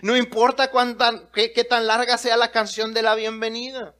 No 0.02 0.14
importa 0.14 0.70
cuánta, 0.70 1.30
qué, 1.32 1.54
qué 1.54 1.64
tan 1.64 1.86
larga 1.86 2.18
sea 2.18 2.36
la 2.36 2.52
canción 2.52 2.92
de 2.92 3.00
la 3.00 3.14
bienvenida. 3.14 3.96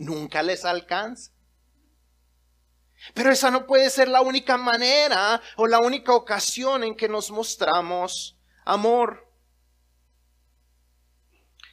Nunca 0.00 0.42
les 0.42 0.64
alcanza. 0.64 1.30
Pero 3.14 3.30
esa 3.30 3.50
no 3.50 3.66
puede 3.66 3.90
ser 3.90 4.08
la 4.08 4.20
única 4.20 4.56
manera 4.56 5.40
o 5.56 5.66
la 5.66 5.78
única 5.78 6.12
ocasión 6.12 6.84
en 6.84 6.96
que 6.96 7.08
nos 7.08 7.30
mostramos 7.30 8.38
amor. 8.64 9.26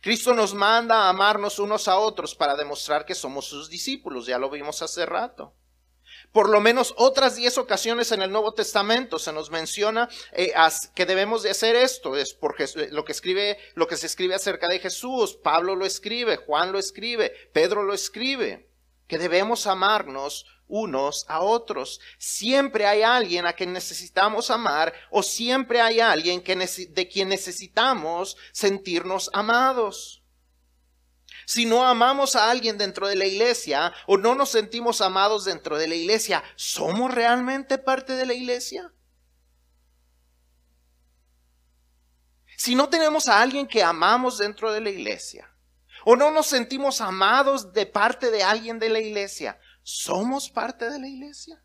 Cristo 0.01 0.33
nos 0.33 0.53
manda 0.53 1.03
a 1.03 1.09
amarnos 1.09 1.57
unos 1.57 1.87
a 1.87 1.97
otros 1.97 2.35
para 2.35 2.55
demostrar 2.55 3.05
que 3.05 3.15
somos 3.15 3.45
sus 3.45 3.69
discípulos, 3.69 4.27
ya 4.27 4.37
lo 4.37 4.49
vimos 4.49 4.81
hace 4.81 5.05
rato 5.05 5.55
por 6.35 6.49
lo 6.49 6.59
menos 6.59 6.93
otras 6.97 7.37
diez 7.37 7.57
ocasiones 7.57 8.11
en 8.11 8.21
el 8.21 8.29
Nuevo 8.29 8.53
Testamento 8.53 9.19
se 9.19 9.31
nos 9.31 9.51
menciona 9.51 10.09
eh, 10.33 10.51
que 10.93 11.05
debemos 11.05 11.43
de 11.43 11.51
hacer 11.51 11.77
esto. 11.77 12.17
Es 12.17 12.33
porque 12.33 12.65
lo 12.91 13.05
que 13.05 13.13
escribe, 13.13 13.57
lo 13.75 13.87
que 13.87 13.95
se 13.95 14.07
escribe 14.07 14.35
acerca 14.35 14.67
de 14.67 14.79
Jesús, 14.79 15.37
Pablo 15.41 15.77
lo 15.77 15.85
escribe, 15.85 16.35
Juan 16.35 16.73
lo 16.73 16.77
escribe, 16.77 17.31
Pedro 17.53 17.83
lo 17.83 17.93
escribe, 17.93 18.69
que 19.07 19.17
debemos 19.17 19.65
amarnos 19.65 20.45
unos 20.67 21.25
a 21.27 21.41
otros. 21.41 21.99
Siempre 22.17 22.85
hay 22.85 23.03
alguien 23.03 23.45
a 23.45 23.53
quien 23.53 23.73
necesitamos 23.73 24.49
amar 24.51 24.93
o 25.09 25.23
siempre 25.23 25.81
hay 25.81 25.99
alguien 25.99 26.43
de 26.43 27.07
quien 27.07 27.29
necesitamos 27.29 28.37
sentirnos 28.51 29.29
amados. 29.33 30.23
Si 31.45 31.65
no 31.65 31.85
amamos 31.85 32.35
a 32.35 32.49
alguien 32.49 32.77
dentro 32.77 33.07
de 33.07 33.15
la 33.15 33.25
iglesia 33.25 33.93
o 34.07 34.17
no 34.17 34.33
nos 34.33 34.49
sentimos 34.49 35.01
amados 35.01 35.45
dentro 35.45 35.77
de 35.77 35.87
la 35.87 35.95
iglesia, 35.95 36.43
¿somos 36.55 37.13
realmente 37.13 37.77
parte 37.77 38.13
de 38.13 38.25
la 38.25 38.33
iglesia? 38.33 38.91
Si 42.57 42.73
no 42.73 42.89
tenemos 42.89 43.27
a 43.27 43.41
alguien 43.41 43.67
que 43.67 43.83
amamos 43.83 44.37
dentro 44.37 44.71
de 44.71 44.81
la 44.81 44.89
iglesia 44.89 45.51
o 46.03 46.15
no 46.15 46.31
nos 46.31 46.47
sentimos 46.47 47.01
amados 47.01 47.73
de 47.73 47.85
parte 47.85 48.31
de 48.31 48.43
alguien 48.43 48.79
de 48.79 48.89
la 48.89 48.99
iglesia, 48.99 49.59
¿somos 49.85 50.49
parte 50.49 50.89
de 50.89 50.97
la 50.97 51.07
iglesia? 51.07 51.61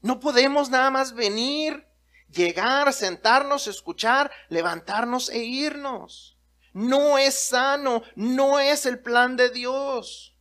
No 0.00 0.20
podemos 0.20 0.70
nada 0.70 0.90
más 0.90 1.12
venir, 1.12 1.84
llegar, 2.30 2.92
sentarnos, 2.92 3.66
escuchar, 3.66 4.30
levantarnos 4.48 5.28
e 5.28 5.38
irnos. 5.38 6.38
No 6.72 7.18
es 7.18 7.34
sano, 7.34 8.02
no 8.14 8.60
es 8.60 8.86
el 8.86 9.00
plan 9.00 9.36
de 9.36 9.50
Dios. 9.50 10.36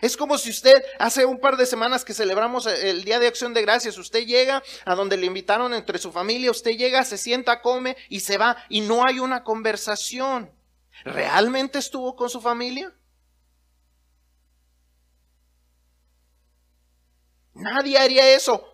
Es 0.00 0.16
como 0.16 0.38
si 0.38 0.50
usted, 0.50 0.80
hace 1.00 1.26
un 1.26 1.40
par 1.40 1.56
de 1.56 1.66
semanas 1.66 2.04
que 2.04 2.14
celebramos 2.14 2.66
el 2.66 3.02
Día 3.02 3.18
de 3.18 3.26
Acción 3.26 3.52
de 3.52 3.62
Gracias, 3.62 3.98
usted 3.98 4.24
llega 4.24 4.62
a 4.84 4.94
donde 4.94 5.16
le 5.16 5.26
invitaron 5.26 5.74
entre 5.74 5.98
su 5.98 6.12
familia, 6.12 6.52
usted 6.52 6.76
llega, 6.76 7.04
se 7.04 7.18
sienta, 7.18 7.60
come 7.62 7.96
y 8.08 8.20
se 8.20 8.38
va 8.38 8.56
y 8.68 8.80
no 8.80 9.04
hay 9.04 9.18
una 9.18 9.42
conversación. 9.42 10.52
¿Realmente 11.04 11.80
estuvo 11.80 12.14
con 12.14 12.30
su 12.30 12.40
familia? 12.40 12.94
Nadie 17.60 17.98
haría 17.98 18.34
eso. 18.34 18.66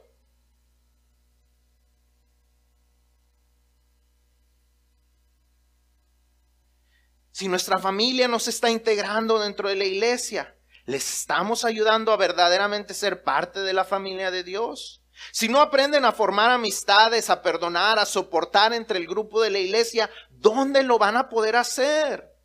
Si 7.32 7.48
nuestra 7.48 7.78
familia 7.78 8.28
nos 8.28 8.48
está 8.48 8.70
integrando 8.70 9.38
dentro 9.38 9.68
de 9.68 9.74
la 9.74 9.84
iglesia, 9.84 10.56
¿les 10.86 11.20
estamos 11.20 11.64
ayudando 11.64 12.12
a 12.12 12.16
verdaderamente 12.16 12.94
ser 12.94 13.24
parte 13.24 13.60
de 13.60 13.72
la 13.72 13.84
familia 13.84 14.30
de 14.30 14.42
Dios? 14.42 15.02
Si 15.32 15.48
no 15.48 15.60
aprenden 15.60 16.04
a 16.04 16.12
formar 16.12 16.50
amistades, 16.50 17.28
a 17.28 17.42
perdonar, 17.42 17.98
a 17.98 18.06
soportar 18.06 18.72
entre 18.72 18.98
el 18.98 19.06
grupo 19.06 19.42
de 19.42 19.50
la 19.50 19.58
iglesia, 19.58 20.08
¿dónde 20.30 20.82
lo 20.82 20.98
van 20.98 21.16
a 21.16 21.28
poder 21.28 21.56
hacer? 21.56 22.35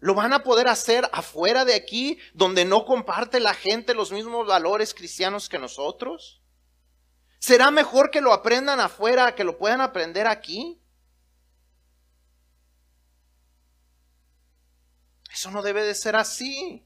¿Lo 0.00 0.14
van 0.14 0.32
a 0.32 0.42
poder 0.42 0.68
hacer 0.68 1.08
afuera 1.12 1.64
de 1.64 1.74
aquí, 1.74 2.18
donde 2.32 2.64
no 2.64 2.84
comparte 2.84 3.40
la 3.40 3.54
gente 3.54 3.94
los 3.94 4.12
mismos 4.12 4.46
valores 4.46 4.94
cristianos 4.94 5.48
que 5.48 5.58
nosotros? 5.58 6.40
¿Será 7.38 7.70
mejor 7.70 8.10
que 8.10 8.20
lo 8.20 8.32
aprendan 8.32 8.80
afuera 8.80 9.34
que 9.34 9.44
lo 9.44 9.58
puedan 9.58 9.80
aprender 9.80 10.26
aquí? 10.26 10.80
Eso 15.32 15.50
no 15.50 15.62
debe 15.62 15.82
de 15.82 15.94
ser 15.94 16.16
así. 16.16 16.84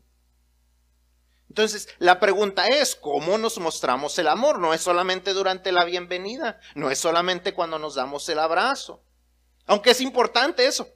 Entonces, 1.49 1.89
la 1.99 2.19
pregunta 2.19 2.67
es, 2.67 2.95
¿cómo 2.95 3.37
nos 3.37 3.59
mostramos 3.59 4.19
el 4.19 4.29
amor? 4.29 4.59
No 4.59 4.73
es 4.73 4.81
solamente 4.81 5.35
durante 5.35 5.71
la 5.71 5.85
bienvenida, 5.85 6.59
no 6.75 6.91
es 6.91 6.99
solamente 6.99 7.53
cuando 7.53 7.79
nos 7.79 7.95
damos 7.95 8.27
el 8.31 8.39
abrazo. 8.39 9.05
Aunque 9.67 9.91
es 9.91 10.01
importante 10.01 10.67
eso. 10.67 10.89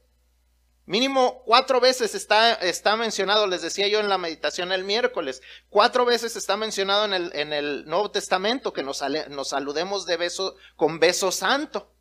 Mínimo 0.87 1.43
cuatro 1.45 1.81
veces 1.81 2.15
está, 2.15 2.55
está 2.55 2.95
mencionado, 2.95 3.49
les 3.49 3.61
decía 3.61 3.89
yo 3.89 3.99
en 3.99 4.09
la 4.09 4.19
meditación 4.19 4.71
el 4.71 4.85
miércoles, 4.85 5.43
cuatro 5.69 6.05
veces 6.05 6.37
está 6.37 6.57
mencionado 6.57 7.05
en 7.05 7.13
el, 7.13 7.31
en 7.35 7.53
el 7.53 7.85
Nuevo 7.87 8.13
Testamento 8.13 8.73
que 8.73 8.85
nos, 8.85 9.03
nos 9.31 9.49
saludemos 9.49 10.07
de 10.07 10.17
beso 10.17 10.55
con 10.77 11.01
beso 11.01 11.33
santo. 11.33 11.93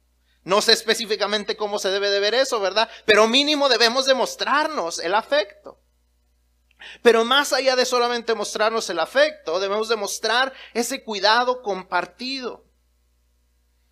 No 0.44 0.62
sé 0.62 0.74
específicamente 0.74 1.58
cómo 1.58 1.80
se 1.80 1.90
debe 1.90 2.12
de 2.12 2.20
ver 2.20 2.36
eso, 2.36 2.60
¿verdad? 2.60 2.88
Pero 3.06 3.28
mínimo 3.28 3.70
debemos 3.70 4.06
demostrarnos 4.06 5.00
el 5.00 5.16
afecto. 5.16 5.80
Pero 7.02 7.26
más 7.26 7.54
allá 7.54 7.76
de 7.76 7.86
solamente 7.86 8.36
mostrarnos 8.36 8.88
el 8.92 9.00
afecto, 9.00 9.60
debemos 9.60 9.90
demostrar 9.90 10.54
ese 10.76 11.04
cuidado 11.04 11.64
compartido. 11.64 12.64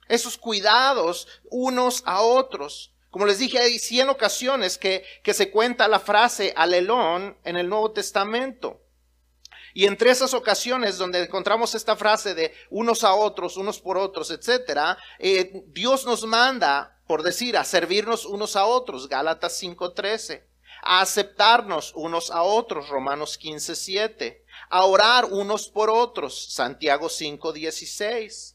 Esos 0.07 0.37
cuidados 0.37 1.27
unos 1.45 2.03
a 2.05 2.21
otros. 2.21 2.92
Como 3.13 3.27
les 3.27 3.37
dije, 3.37 3.59
hay 3.59 3.77
100 3.77 4.09
ocasiones 4.09 4.79
que, 4.79 5.05
que 5.21 5.35
se 5.35 5.51
cuenta 5.51 5.87
la 5.87 5.99
frase 5.99 6.51
alelón 6.55 7.37
en 7.43 7.57
el 7.57 7.69
Nuevo 7.69 7.91
Testamento. 7.91 8.81
Y 9.75 9.85
entre 9.85 10.09
esas 10.09 10.33
ocasiones 10.33 10.97
donde 10.97 11.21
encontramos 11.21 11.75
esta 11.75 11.95
frase 11.95 12.33
de 12.33 12.55
unos 12.71 13.03
a 13.03 13.13
otros, 13.13 13.55
unos 13.55 13.79
por 13.79 13.99
otros, 13.99 14.31
etcétera, 14.31 14.97
eh, 15.19 15.63
Dios 15.67 16.07
nos 16.07 16.25
manda, 16.25 16.99
por 17.05 17.21
decir, 17.21 17.55
a 17.55 17.63
servirnos 17.65 18.25
unos 18.25 18.55
a 18.55 18.65
otros, 18.65 19.07
Gálatas 19.07 19.59
5:13, 19.61 20.47
a 20.81 21.01
aceptarnos 21.01 21.91
unos 21.93 22.31
a 22.31 22.41
otros, 22.41 22.89
Romanos 22.89 23.37
15:7, 23.37 24.43
a 24.71 24.85
orar 24.85 25.25
unos 25.25 25.69
por 25.69 25.91
otros, 25.91 26.51
Santiago 26.51 27.09
5:16 27.09 28.52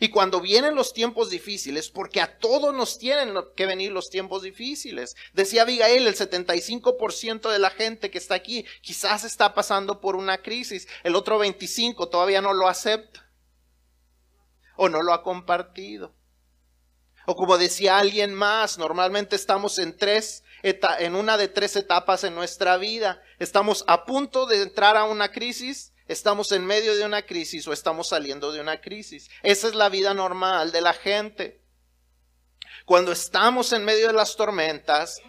y 0.00 0.08
cuando 0.08 0.40
vienen 0.40 0.74
los 0.74 0.92
tiempos 0.92 1.30
difíciles, 1.30 1.90
porque 1.90 2.20
a 2.20 2.38
todos 2.38 2.74
nos 2.74 2.98
tienen 2.98 3.34
que 3.54 3.66
venir 3.66 3.92
los 3.92 4.10
tiempos 4.10 4.42
difíciles. 4.42 5.16
Decía 5.32 5.62
Abigail, 5.62 6.06
el 6.06 6.14
75% 6.16 7.50
de 7.50 7.58
la 7.58 7.70
gente 7.70 8.10
que 8.10 8.18
está 8.18 8.34
aquí 8.34 8.64
quizás 8.80 9.24
está 9.24 9.54
pasando 9.54 10.00
por 10.00 10.16
una 10.16 10.38
crisis. 10.38 10.88
El 11.02 11.16
otro 11.16 11.42
25% 11.42 12.10
todavía 12.10 12.40
no 12.40 12.52
lo 12.52 12.68
acepta 12.68 13.30
o 14.76 14.88
no 14.88 15.02
lo 15.02 15.12
ha 15.12 15.22
compartido. 15.22 16.14
O 17.26 17.34
como 17.34 17.58
decía 17.58 17.98
alguien 17.98 18.34
más, 18.34 18.78
normalmente 18.78 19.34
estamos 19.34 19.78
en 19.78 19.96
tres 19.96 20.44
en 20.62 21.14
una 21.14 21.36
de 21.36 21.48
tres 21.48 21.76
etapas 21.76 22.24
en 22.24 22.34
nuestra 22.34 22.76
vida. 22.76 23.22
Estamos 23.38 23.84
a 23.86 24.04
punto 24.04 24.46
de 24.46 24.62
entrar 24.62 24.96
a 24.96 25.04
una 25.04 25.30
crisis, 25.30 25.92
Estamos 26.08 26.52
en 26.52 26.64
medio 26.64 26.94
de 26.94 27.04
una 27.04 27.22
crisis 27.22 27.66
o 27.66 27.72
estamos 27.72 28.08
saliendo 28.08 28.52
de 28.52 28.60
una 28.60 28.80
crisis. 28.80 29.28
Esa 29.42 29.68
es 29.68 29.74
la 29.74 29.88
vida 29.88 30.14
normal 30.14 30.70
de 30.70 30.80
la 30.80 30.92
gente. 30.92 31.60
Cuando 32.84 33.10
estamos 33.10 33.72
en 33.72 33.84
medio 33.84 34.06
de 34.06 34.12
las 34.12 34.36
tormentas, 34.36 35.20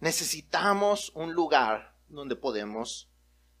necesitamos 0.00 1.12
un 1.14 1.32
lugar 1.32 1.94
donde 2.08 2.34
podemos 2.34 3.08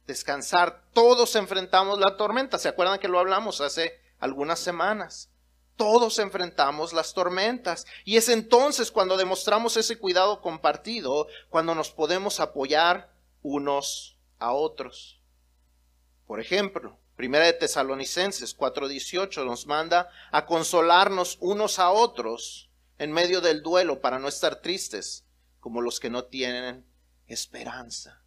descansar. 0.06 0.82
Todos 0.92 1.36
enfrentamos 1.36 2.00
la 2.00 2.16
tormenta. 2.16 2.58
¿Se 2.58 2.68
acuerdan 2.68 2.98
que 2.98 3.08
lo 3.08 3.20
hablamos 3.20 3.60
hace 3.60 4.00
algunas 4.18 4.58
semanas? 4.58 5.30
Todos 5.76 6.18
enfrentamos 6.18 6.92
las 6.92 7.14
tormentas. 7.14 7.86
Y 8.04 8.16
es 8.16 8.28
entonces 8.28 8.90
cuando 8.90 9.16
demostramos 9.16 9.76
ese 9.76 9.96
cuidado 9.96 10.40
compartido, 10.40 11.28
cuando 11.50 11.76
nos 11.76 11.92
podemos 11.92 12.40
apoyar 12.40 13.12
unos 13.42 14.18
a 14.40 14.52
otros. 14.52 15.20
Por 16.26 16.40
ejemplo, 16.40 16.98
Primera 17.16 17.46
de 17.46 17.52
Tesalonicenses 17.52 18.56
4:18 18.56 19.44
nos 19.44 19.66
manda 19.66 20.10
a 20.32 20.46
consolarnos 20.46 21.38
unos 21.40 21.78
a 21.78 21.90
otros 21.90 22.70
en 22.98 23.12
medio 23.12 23.40
del 23.40 23.62
duelo 23.62 24.00
para 24.00 24.18
no 24.18 24.26
estar 24.26 24.56
tristes 24.56 25.24
como 25.60 25.80
los 25.80 26.00
que 26.00 26.10
no 26.10 26.24
tienen 26.24 26.84
esperanza. 27.26 28.22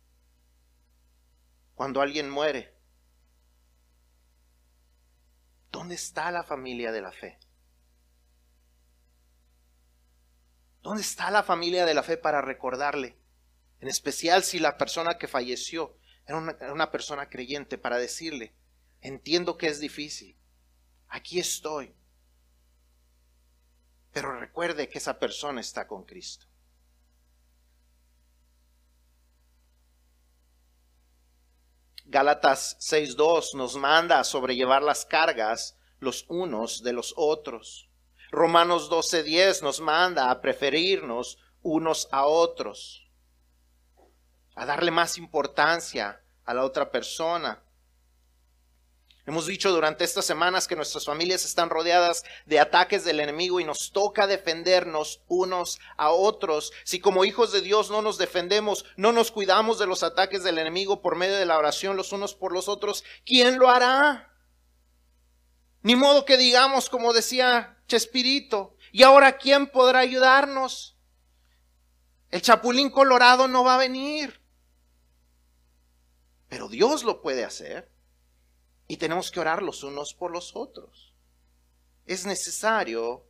Cuando 1.75 2.01
alguien 2.01 2.29
muere, 2.29 2.73
¿dónde 5.71 5.95
está 5.95 6.31
la 6.31 6.43
familia 6.43 6.91
de 6.91 7.01
la 7.01 7.11
fe? 7.11 7.39
¿Dónde 10.81 11.01
está 11.01 11.29
la 11.29 11.43
familia 11.43 11.85
de 11.85 11.93
la 11.93 12.03
fe 12.03 12.15
para 12.15 12.41
recordarle? 12.41 13.19
En 13.81 13.89
especial 13.89 14.43
si 14.43 14.59
la 14.59 14.77
persona 14.77 15.17
que 15.17 15.27
falleció 15.27 15.97
era 16.27 16.73
una, 16.73 16.91
persona 16.91 17.29
creyente 17.29 17.77
para 17.77 17.97
decirle, 17.97 18.53
entiendo 18.99 19.57
que 19.57 19.67
es 19.67 19.79
difícil, 19.79 20.37
aquí 21.07 21.39
estoy, 21.39 21.95
pero 24.11 24.37
recuerde 24.37 24.89
que 24.89 24.97
esa 24.97 25.17
persona 25.17 25.61
está 25.61 25.87
con 25.87 26.03
Cristo. 26.03 26.45
Gálatas 32.03 32.77
6.2 32.79 33.55
nos 33.55 33.77
manda 33.77 34.19
a 34.19 34.23
sobrellevar 34.25 34.81
las 34.81 35.05
cargas 35.05 35.77
los 35.99 36.25
unos 36.27 36.83
de 36.83 36.93
los 36.93 37.13
otros. 37.15 37.89
Romanos 38.31 38.89
12.10 38.89 39.61
nos 39.61 39.79
manda 39.79 40.29
a 40.29 40.41
preferirnos 40.41 41.37
unos 41.61 42.07
a 42.11 42.25
otros 42.25 43.06
a 44.57 44.65
darle 44.65 44.89
más 44.89 45.19
importancia 45.19 46.19
a 46.43 46.53
la 46.53 46.65
otra 46.65 46.91
persona. 46.91 47.63
Hemos 49.27 49.45
dicho 49.45 49.71
durante 49.71 50.03
estas 50.03 50.25
semanas 50.25 50.67
que 50.67 50.75
nuestras 50.75 51.05
familias 51.05 51.45
están 51.45 51.69
rodeadas 51.69 52.23
de 52.45 52.59
ataques 52.59 53.03
del 53.05 53.19
enemigo 53.19 53.59
y 53.59 53.65
nos 53.65 53.91
toca 53.91 54.25
defendernos 54.25 55.21
unos 55.27 55.79
a 55.95 56.09
otros. 56.09 56.71
Si 56.85 56.99
como 56.99 57.23
hijos 57.23 57.51
de 57.51 57.61
Dios 57.61 57.91
no 57.91 58.01
nos 58.01 58.17
defendemos, 58.17 58.85
no 58.95 59.11
nos 59.11 59.31
cuidamos 59.31 59.77
de 59.77 59.85
los 59.85 60.01
ataques 60.01 60.43
del 60.43 60.57
enemigo 60.57 61.01
por 61.01 61.15
medio 61.15 61.35
de 61.35 61.45
la 61.45 61.57
oración 61.57 61.95
los 61.95 62.11
unos 62.11 62.33
por 62.33 62.51
los 62.51 62.67
otros, 62.67 63.03
¿quién 63.25 63.59
lo 63.59 63.69
hará? 63.69 64.33
Ni 65.83 65.95
modo 65.95 66.25
que 66.25 66.37
digamos, 66.37 66.89
como 66.89 67.13
decía 67.13 67.77
Chespirito, 67.87 68.75
¿y 68.91 69.03
ahora 69.03 69.37
quién 69.37 69.67
podrá 69.67 69.99
ayudarnos? 69.99 70.97
El 72.31 72.41
chapulín 72.41 72.89
colorado 72.89 73.47
no 73.47 73.63
va 73.63 73.75
a 73.75 73.77
venir. 73.77 74.46
Pero 76.49 76.69
Dios 76.69 77.03
lo 77.03 77.21
puede 77.21 77.43
hacer 77.43 77.91
y 78.87 78.97
tenemos 78.97 79.31
que 79.31 79.39
orar 79.39 79.61
los 79.61 79.83
unos 79.83 80.13
por 80.13 80.31
los 80.31 80.55
otros. 80.55 81.13
Es 82.05 82.25
necesario 82.25 83.25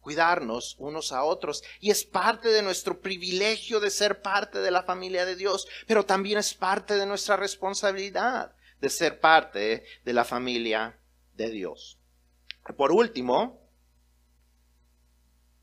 cuidarnos 0.00 0.76
unos 0.78 1.12
a 1.12 1.24
otros 1.24 1.62
y 1.80 1.90
es 1.90 2.04
parte 2.04 2.48
de 2.48 2.62
nuestro 2.62 3.00
privilegio 3.00 3.80
de 3.80 3.90
ser 3.90 4.20
parte 4.22 4.58
de 4.58 4.70
la 4.70 4.82
familia 4.82 5.24
de 5.24 5.34
Dios, 5.34 5.66
pero 5.86 6.04
también 6.04 6.38
es 6.38 6.52
parte 6.52 6.94
de 6.94 7.06
nuestra 7.06 7.36
responsabilidad 7.36 8.54
de 8.80 8.90
ser 8.90 9.18
parte 9.20 9.84
de 10.04 10.12
la 10.12 10.24
familia 10.24 11.00
de 11.34 11.50
Dios. 11.50 11.98
Por 12.76 12.92
último, 12.92 13.63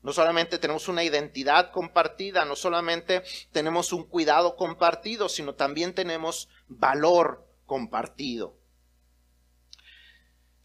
no 0.02 0.12
solamente 0.12 0.58
tenemos 0.58 0.88
una 0.88 1.04
identidad 1.04 1.70
compartida, 1.70 2.44
no 2.44 2.56
solamente 2.56 3.22
tenemos 3.52 3.92
un 3.92 4.04
cuidado 4.04 4.56
compartido, 4.56 5.28
sino 5.28 5.54
también 5.54 5.94
tenemos 5.94 6.48
valor 6.68 7.46
compartido. 7.66 8.56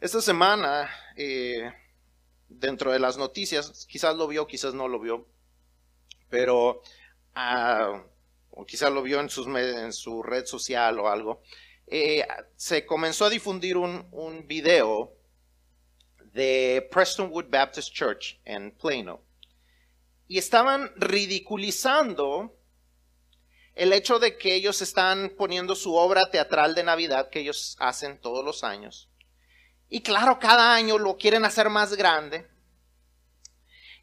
Esta 0.01 0.21
semana, 0.21 0.89
eh, 1.15 1.71
dentro 2.49 2.91
de 2.91 2.99
las 2.99 3.17
noticias, 3.17 3.85
quizás 3.85 4.15
lo 4.15 4.27
vio, 4.27 4.47
quizás 4.47 4.73
no 4.73 4.87
lo 4.87 4.99
vio, 4.99 5.27
pero, 6.29 6.81
ah, 7.35 8.03
o 8.49 8.65
quizás 8.65 8.91
lo 8.91 9.03
vio 9.03 9.19
en, 9.19 9.29
en, 9.55 9.93
su 9.93 10.23
red 10.23 10.45
social 10.45 10.99
o 10.99 11.09
algo, 11.09 11.41
eh, 11.85 12.25
se 12.55 12.85
comenzó 12.85 13.25
a 13.25 13.29
difundir 13.29 13.77
un, 13.77 14.07
un 14.11 14.47
video 14.47 15.13
de 16.33 16.87
Prestonwood 16.91 17.45
Baptist 17.49 17.93
Church 17.93 18.39
en 18.43 18.71
Plano 18.71 19.26
y 20.27 20.37
estaban 20.37 20.91
ridiculizando 20.95 22.53
el 23.75 23.93
hecho 23.93 24.19
de 24.19 24.37
que 24.37 24.55
ellos 24.55 24.81
están 24.81 25.33
poniendo 25.37 25.75
su 25.75 25.95
obra 25.95 26.31
teatral 26.31 26.73
de 26.73 26.83
Navidad 26.83 27.29
que 27.29 27.41
ellos 27.41 27.75
hacen 27.79 28.19
todos 28.19 28.43
los 28.43 28.63
años. 28.63 29.09
Y 29.89 30.01
claro, 30.01 30.39
cada 30.39 30.73
año 30.73 30.97
lo 30.97 31.17
quieren 31.17 31.45
hacer 31.45 31.69
más 31.69 31.93
grande. 31.95 32.47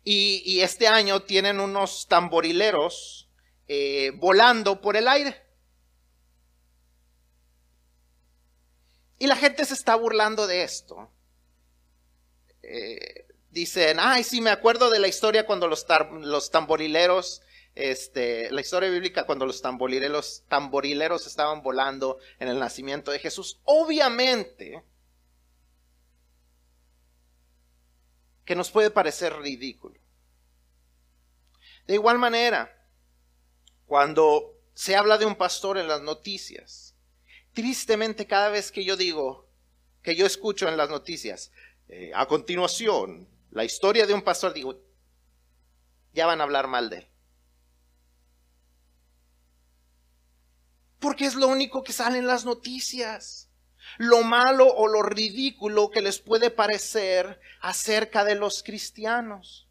Y, 0.06 0.60
este 0.60 0.86
año 0.86 1.22
tienen 1.22 1.60
unos 1.60 2.06
tamborileros 2.08 3.30
eh, 3.68 4.12
volando 4.16 4.80
por 4.82 4.96
el 4.96 5.08
aire. 5.08 5.42
Y 9.18 9.26
la 9.26 9.36
gente 9.36 9.64
se 9.64 9.72
está 9.72 9.94
burlando 9.96 10.46
de 10.46 10.62
esto. 10.62 11.10
Eh, 12.62 13.26
dicen, 13.54 13.98
ay, 14.00 14.24
sí, 14.24 14.40
me 14.40 14.50
acuerdo 14.50 14.90
de 14.90 14.98
la 14.98 15.06
historia 15.06 15.46
cuando 15.46 15.68
los, 15.68 15.86
los 16.20 16.50
tamborileros, 16.50 17.40
este, 17.76 18.50
la 18.50 18.60
historia 18.60 18.90
bíblica 18.90 19.24
cuando 19.24 19.46
los 19.46 19.62
tamborileros, 19.62 20.42
tamborileros 20.48 21.26
estaban 21.26 21.62
volando 21.62 22.18
en 22.40 22.48
el 22.48 22.58
nacimiento 22.58 23.12
de 23.12 23.20
Jesús. 23.20 23.60
Obviamente 23.64 24.82
que 28.44 28.56
nos 28.56 28.70
puede 28.70 28.90
parecer 28.90 29.34
ridículo. 29.38 29.98
De 31.86 31.94
igual 31.94 32.18
manera, 32.18 32.88
cuando 33.86 34.60
se 34.74 34.96
habla 34.96 35.16
de 35.16 35.26
un 35.26 35.36
pastor 35.36 35.78
en 35.78 35.86
las 35.86 36.02
noticias, 36.02 36.96
tristemente 37.52 38.26
cada 38.26 38.48
vez 38.48 38.72
que 38.72 38.84
yo 38.84 38.96
digo, 38.96 39.48
que 40.02 40.16
yo 40.16 40.26
escucho 40.26 40.68
en 40.68 40.76
las 40.76 40.90
noticias, 40.90 41.52
eh, 41.88 42.10
a 42.14 42.26
continuación, 42.26 43.28
la 43.54 43.64
historia 43.64 44.06
de 44.06 44.12
un 44.12 44.22
pastor, 44.22 44.52
digo, 44.52 44.80
ya 46.12 46.26
van 46.26 46.40
a 46.40 46.44
hablar 46.44 46.66
mal 46.66 46.90
de 46.90 46.98
él. 46.98 47.08
Porque 50.98 51.24
es 51.24 51.34
lo 51.34 51.48
único 51.48 51.84
que 51.84 51.92
sale 51.92 52.18
en 52.18 52.26
las 52.26 52.44
noticias. 52.44 53.50
Lo 53.98 54.22
malo 54.22 54.66
o 54.66 54.88
lo 54.88 55.02
ridículo 55.02 55.90
que 55.90 56.02
les 56.02 56.18
puede 56.18 56.50
parecer 56.50 57.40
acerca 57.60 58.24
de 58.24 58.34
los 58.34 58.62
cristianos. 58.62 59.68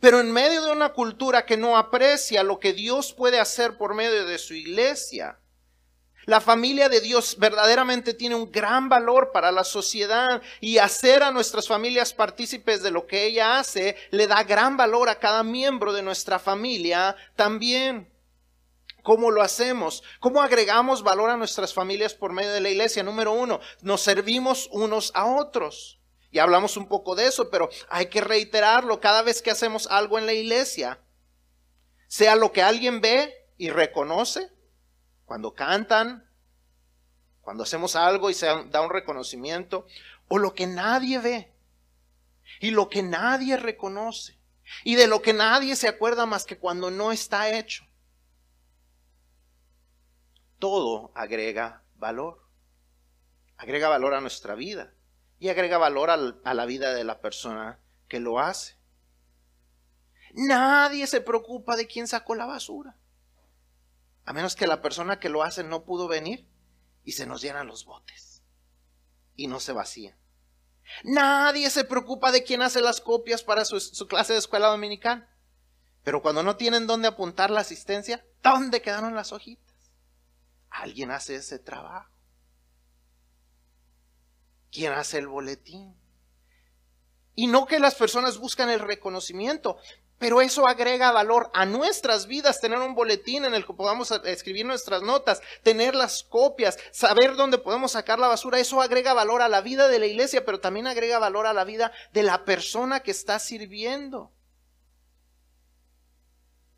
Pero 0.00 0.20
en 0.20 0.30
medio 0.30 0.64
de 0.64 0.72
una 0.72 0.92
cultura 0.92 1.46
que 1.46 1.56
no 1.56 1.78
aprecia 1.78 2.42
lo 2.42 2.58
que 2.58 2.72
Dios 2.72 3.14
puede 3.14 3.40
hacer 3.40 3.78
por 3.78 3.94
medio 3.94 4.26
de 4.26 4.38
su 4.38 4.54
iglesia, 4.54 5.38
La 6.26 6.40
familia 6.40 6.88
de 6.88 7.00
Dios 7.00 7.36
verdaderamente 7.38 8.12
tiene 8.12 8.34
un 8.34 8.50
gran 8.50 8.88
valor 8.88 9.30
para 9.32 9.52
la 9.52 9.62
sociedad 9.62 10.42
y 10.60 10.78
hacer 10.78 11.22
a 11.22 11.30
nuestras 11.30 11.68
familias 11.68 12.12
partícipes 12.12 12.82
de 12.82 12.90
lo 12.90 13.06
que 13.06 13.26
ella 13.26 13.60
hace 13.60 13.96
le 14.10 14.26
da 14.26 14.42
gran 14.42 14.76
valor 14.76 15.08
a 15.08 15.20
cada 15.20 15.44
miembro 15.44 15.92
de 15.92 16.02
nuestra 16.02 16.40
familia 16.40 17.14
también. 17.36 18.12
¿Cómo 19.04 19.30
lo 19.30 19.40
hacemos? 19.40 20.02
¿Cómo 20.18 20.42
agregamos 20.42 21.04
valor 21.04 21.30
a 21.30 21.36
nuestras 21.36 21.72
familias 21.72 22.12
por 22.12 22.32
medio 22.32 22.52
de 22.52 22.60
la 22.60 22.70
iglesia? 22.70 23.04
Número 23.04 23.30
uno, 23.32 23.60
nos 23.80 24.00
servimos 24.00 24.68
unos 24.72 25.12
a 25.14 25.26
otros. 25.26 26.00
Ya 26.32 26.42
hablamos 26.42 26.76
un 26.76 26.88
poco 26.88 27.14
de 27.14 27.28
eso, 27.28 27.50
pero 27.50 27.70
hay 27.88 28.06
que 28.06 28.20
reiterarlo 28.20 29.00
cada 29.00 29.22
vez 29.22 29.42
que 29.42 29.52
hacemos 29.52 29.86
algo 29.86 30.18
en 30.18 30.26
la 30.26 30.32
iglesia. 30.32 30.98
Sea 32.08 32.34
lo 32.34 32.50
que 32.50 32.62
alguien 32.62 33.00
ve 33.00 33.32
y 33.56 33.70
reconoce, 33.70 34.50
cuando 35.26 35.52
cantan, 35.52 36.26
cuando 37.42 37.64
hacemos 37.64 37.94
algo 37.94 38.30
y 38.30 38.34
se 38.34 38.46
da 38.46 38.80
un 38.80 38.90
reconocimiento, 38.90 39.86
o 40.28 40.38
lo 40.38 40.54
que 40.54 40.66
nadie 40.66 41.18
ve 41.18 41.52
y 42.60 42.70
lo 42.70 42.88
que 42.88 43.02
nadie 43.02 43.58
reconoce 43.58 44.38
y 44.82 44.94
de 44.94 45.06
lo 45.06 45.20
que 45.20 45.34
nadie 45.34 45.76
se 45.76 45.88
acuerda 45.88 46.24
más 46.24 46.46
que 46.46 46.58
cuando 46.58 46.90
no 46.90 47.12
está 47.12 47.50
hecho 47.50 47.86
todo 50.58 51.12
agrega 51.14 51.82
valor. 51.96 52.42
Agrega 53.56 53.88
valor 53.88 54.14
a 54.14 54.20
nuestra 54.20 54.54
vida 54.54 54.92
y 55.38 55.48
agrega 55.48 55.78
valor 55.78 56.10
a 56.10 56.54
la 56.54 56.66
vida 56.66 56.92
de 56.94 57.04
la 57.04 57.20
persona 57.20 57.80
que 58.08 58.20
lo 58.20 58.38
hace. 58.38 58.76
Nadie 60.34 61.06
se 61.06 61.20
preocupa 61.20 61.76
de 61.76 61.86
quién 61.86 62.06
sacó 62.06 62.34
la 62.34 62.46
basura. 62.46 62.96
A 64.26 64.32
menos 64.32 64.56
que 64.56 64.66
la 64.66 64.82
persona 64.82 65.18
que 65.18 65.28
lo 65.28 65.42
hace 65.42 65.64
no 65.64 65.84
pudo 65.84 66.08
venir 66.08 66.46
y 67.04 67.12
se 67.12 67.26
nos 67.26 67.40
llenan 67.40 67.68
los 67.68 67.86
botes 67.86 68.42
y 69.36 69.46
no 69.46 69.60
se 69.60 69.72
vacían. 69.72 70.18
Nadie 71.04 71.70
se 71.70 71.84
preocupa 71.84 72.32
de 72.32 72.42
quién 72.42 72.60
hace 72.60 72.80
las 72.80 73.00
copias 73.00 73.42
para 73.42 73.64
su, 73.64 73.80
su 73.80 74.06
clase 74.08 74.32
de 74.32 74.40
escuela 74.40 74.68
dominical. 74.68 75.28
Pero 76.02 76.22
cuando 76.22 76.42
no 76.42 76.56
tienen 76.56 76.86
dónde 76.86 77.08
apuntar 77.08 77.50
la 77.50 77.60
asistencia, 77.60 78.24
¿dónde 78.42 78.82
quedaron 78.82 79.14
las 79.14 79.32
hojitas? 79.32 79.74
Alguien 80.70 81.10
hace 81.10 81.36
ese 81.36 81.58
trabajo. 81.58 82.12
¿Quién 84.70 84.92
hace 84.92 85.18
el 85.18 85.28
boletín? 85.28 85.96
Y 87.34 87.46
no 87.46 87.66
que 87.66 87.78
las 87.78 87.94
personas 87.94 88.38
buscan 88.38 88.70
el 88.70 88.80
reconocimiento, 88.80 89.78
pero 90.18 90.40
eso 90.40 90.66
agrega 90.66 91.12
valor 91.12 91.50
a 91.52 91.66
nuestras 91.66 92.26
vidas, 92.26 92.60
tener 92.60 92.78
un 92.78 92.94
boletín 92.94 93.44
en 93.44 93.54
el 93.54 93.66
que 93.66 93.74
podamos 93.74 94.10
escribir 94.24 94.64
nuestras 94.64 95.02
notas, 95.02 95.42
tener 95.62 95.94
las 95.94 96.22
copias, 96.22 96.78
saber 96.90 97.36
dónde 97.36 97.58
podemos 97.58 97.92
sacar 97.92 98.18
la 98.18 98.28
basura, 98.28 98.58
eso 98.58 98.80
agrega 98.80 99.12
valor 99.12 99.42
a 99.42 99.48
la 99.48 99.60
vida 99.60 99.88
de 99.88 99.98
la 99.98 100.06
iglesia, 100.06 100.44
pero 100.44 100.60
también 100.60 100.86
agrega 100.86 101.18
valor 101.18 101.46
a 101.46 101.52
la 101.52 101.64
vida 101.64 101.92
de 102.12 102.22
la 102.22 102.44
persona 102.44 103.00
que 103.00 103.10
está 103.10 103.38
sirviendo. 103.38 104.32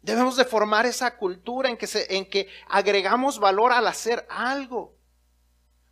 Debemos 0.03 0.37
de 0.37 0.45
formar 0.45 0.87
esa 0.87 1.17
cultura 1.17 1.69
en 1.69 1.77
que, 1.77 1.87
se, 1.87 2.17
en 2.17 2.29
que 2.29 2.49
agregamos 2.69 3.39
valor 3.39 3.73
al 3.73 3.87
hacer 3.87 4.27
algo. 4.31 4.98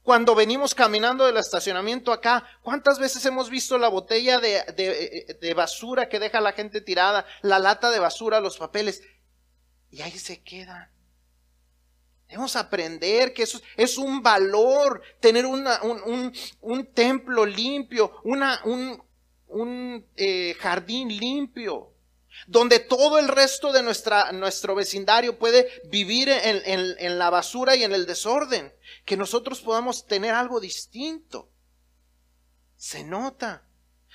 Cuando 0.07 0.37
venimos 0.37 0.73
caminando 0.73 1.27
del 1.27 1.37
estacionamiento 1.37 2.13
acá, 2.13 2.47
¿cuántas 2.63 3.01
veces 3.01 3.27
hemos 3.27 3.51
visto 3.51 3.77
la 3.77 3.89
botella 3.89 4.39
de, 4.39 5.37
de, 5.41 5.53
basura 5.53 6.09
que 6.09 6.21
deja 6.21 6.41
la 6.41 6.53
gente 6.53 6.81
tirada, 6.81 7.27
la 7.43 7.59
lata 7.59 7.91
de 7.91 7.99
basura, 7.99 8.39
los 8.39 8.57
papeles? 8.57 9.03
Y 9.91 10.03
ahí 10.03 10.17
se 10.17 10.45
quedan. 10.45 10.89
Debemos 12.29 12.55
aprender 12.55 13.35
que 13.35 13.43
eso 13.43 13.61
es 13.77 13.99
un 13.99 14.23
valor, 14.23 15.03
tener 15.19 15.45
una, 15.45 15.83
un, 15.83 16.33
un, 16.61 16.87
templo 16.95 17.45
limpio, 17.45 18.21
una, 18.23 18.61
un, 18.65 19.03
un 19.49 20.07
eh, 20.15 20.55
jardín 20.61 21.09
limpio 21.09 21.96
donde 22.47 22.79
todo 22.79 23.19
el 23.19 23.29
resto 23.29 23.73
de 23.73 23.83
nuestra, 23.83 24.33
nuestro 24.33 24.75
vecindario 24.75 25.39
puede 25.39 25.83
vivir 25.85 26.29
en, 26.29 26.63
en, 26.99 27.19
la 27.19 27.31
basura 27.31 27.77
y 27.77 27.85
en 27.85 27.93
el 27.93 28.07
desorden, 28.07 28.75
que 29.05 29.17
nosotros 29.17 29.61
podamos 29.61 30.07
tener 30.07 30.35
algo 30.35 30.61
distinto. 30.61 31.51
Se 32.77 33.05
nota, 33.05 33.67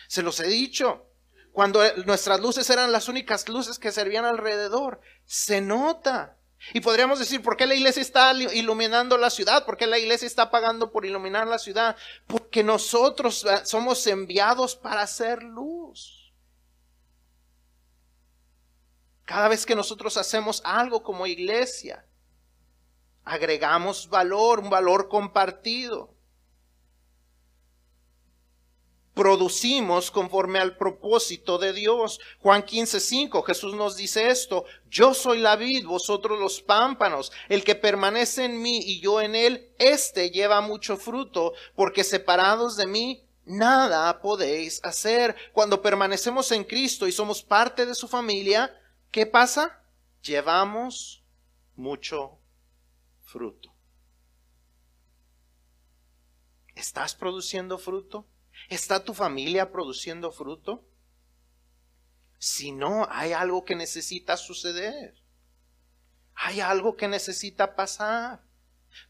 se 0.07 0.21
los 0.21 0.39
he 0.39 0.47
dicho, 0.47 1.07
cuando 1.51 1.81
nuestras 2.05 2.39
luces 2.39 2.69
eran 2.69 2.91
las 2.91 3.07
únicas 3.07 3.47
luces 3.49 3.77
que 3.79 3.91
servían 3.91 4.25
alrededor, 4.25 5.01
se 5.25 5.61
nota. 5.61 6.37
Y 6.73 6.79
podríamos 6.81 7.19
decir, 7.19 7.41
¿por 7.41 7.57
qué 7.57 7.65
la 7.65 7.75
iglesia 7.75 8.01
está 8.01 8.31
iluminando 8.33 9.17
la 9.17 9.31
ciudad? 9.31 9.65
¿Por 9.65 9.77
qué 9.77 9.87
la 9.87 9.97
iglesia 9.97 10.27
está 10.27 10.51
pagando 10.51 10.91
por 10.91 11.05
iluminar 11.05 11.47
la 11.47 11.57
ciudad? 11.57 11.95
Porque 12.27 12.63
nosotros 12.63 13.43
eh, 13.45 13.65
somos 13.65 14.05
enviados 14.05 14.75
para 14.75 15.01
hacer 15.01 15.41
luz. 15.41 16.20
Cada 19.31 19.47
vez 19.47 19.65
que 19.65 19.75
nosotros 19.75 20.17
hacemos 20.17 20.61
algo 20.65 21.03
como 21.03 21.25
iglesia, 21.25 22.05
agregamos 23.23 24.09
valor, 24.09 24.59
un 24.59 24.69
valor 24.69 25.07
compartido. 25.07 26.13
Producimos 29.13 30.11
conforme 30.11 30.59
al 30.59 30.75
propósito 30.75 31.57
de 31.57 31.71
Dios. 31.71 32.19
Juan 32.41 32.61
15, 32.63 32.99
5, 32.99 33.41
Jesús 33.43 33.73
nos 33.73 33.95
dice 33.95 34.27
esto, 34.27 34.65
yo 34.89 35.13
soy 35.13 35.37
la 35.37 35.55
vid, 35.55 35.85
vosotros 35.85 36.37
los 36.37 36.61
pámpanos, 36.61 37.31
el 37.47 37.63
que 37.63 37.75
permanece 37.75 38.43
en 38.43 38.61
mí 38.61 38.81
y 38.83 38.99
yo 38.99 39.21
en 39.21 39.35
él, 39.35 39.71
éste 39.79 40.29
lleva 40.29 40.59
mucho 40.59 40.97
fruto, 40.97 41.53
porque 41.73 42.03
separados 42.03 42.75
de 42.75 42.85
mí 42.85 43.25
nada 43.45 44.21
podéis 44.21 44.83
hacer. 44.83 45.37
Cuando 45.53 45.81
permanecemos 45.81 46.51
en 46.51 46.65
Cristo 46.65 47.07
y 47.07 47.13
somos 47.13 47.41
parte 47.41 47.85
de 47.85 47.95
su 47.95 48.09
familia, 48.09 48.77
¿qué 49.11 49.25
pasa? 49.25 49.83
Llevamos 50.21 51.23
mucho 51.75 52.39
fruto. 53.23 53.73
¿Estás 56.75 57.15
produciendo 57.15 57.77
fruto? 57.77 58.27
¿Está 58.69 59.03
tu 59.03 59.13
familia 59.13 59.71
produciendo 59.71 60.31
fruto? 60.31 60.87
Si 62.37 62.71
no, 62.71 63.07
hay 63.09 63.33
algo 63.33 63.65
que 63.65 63.75
necesita 63.75 64.37
suceder. 64.37 65.15
Hay 66.33 66.59
algo 66.59 66.95
que 66.95 67.07
necesita 67.07 67.75
pasar. 67.75 68.43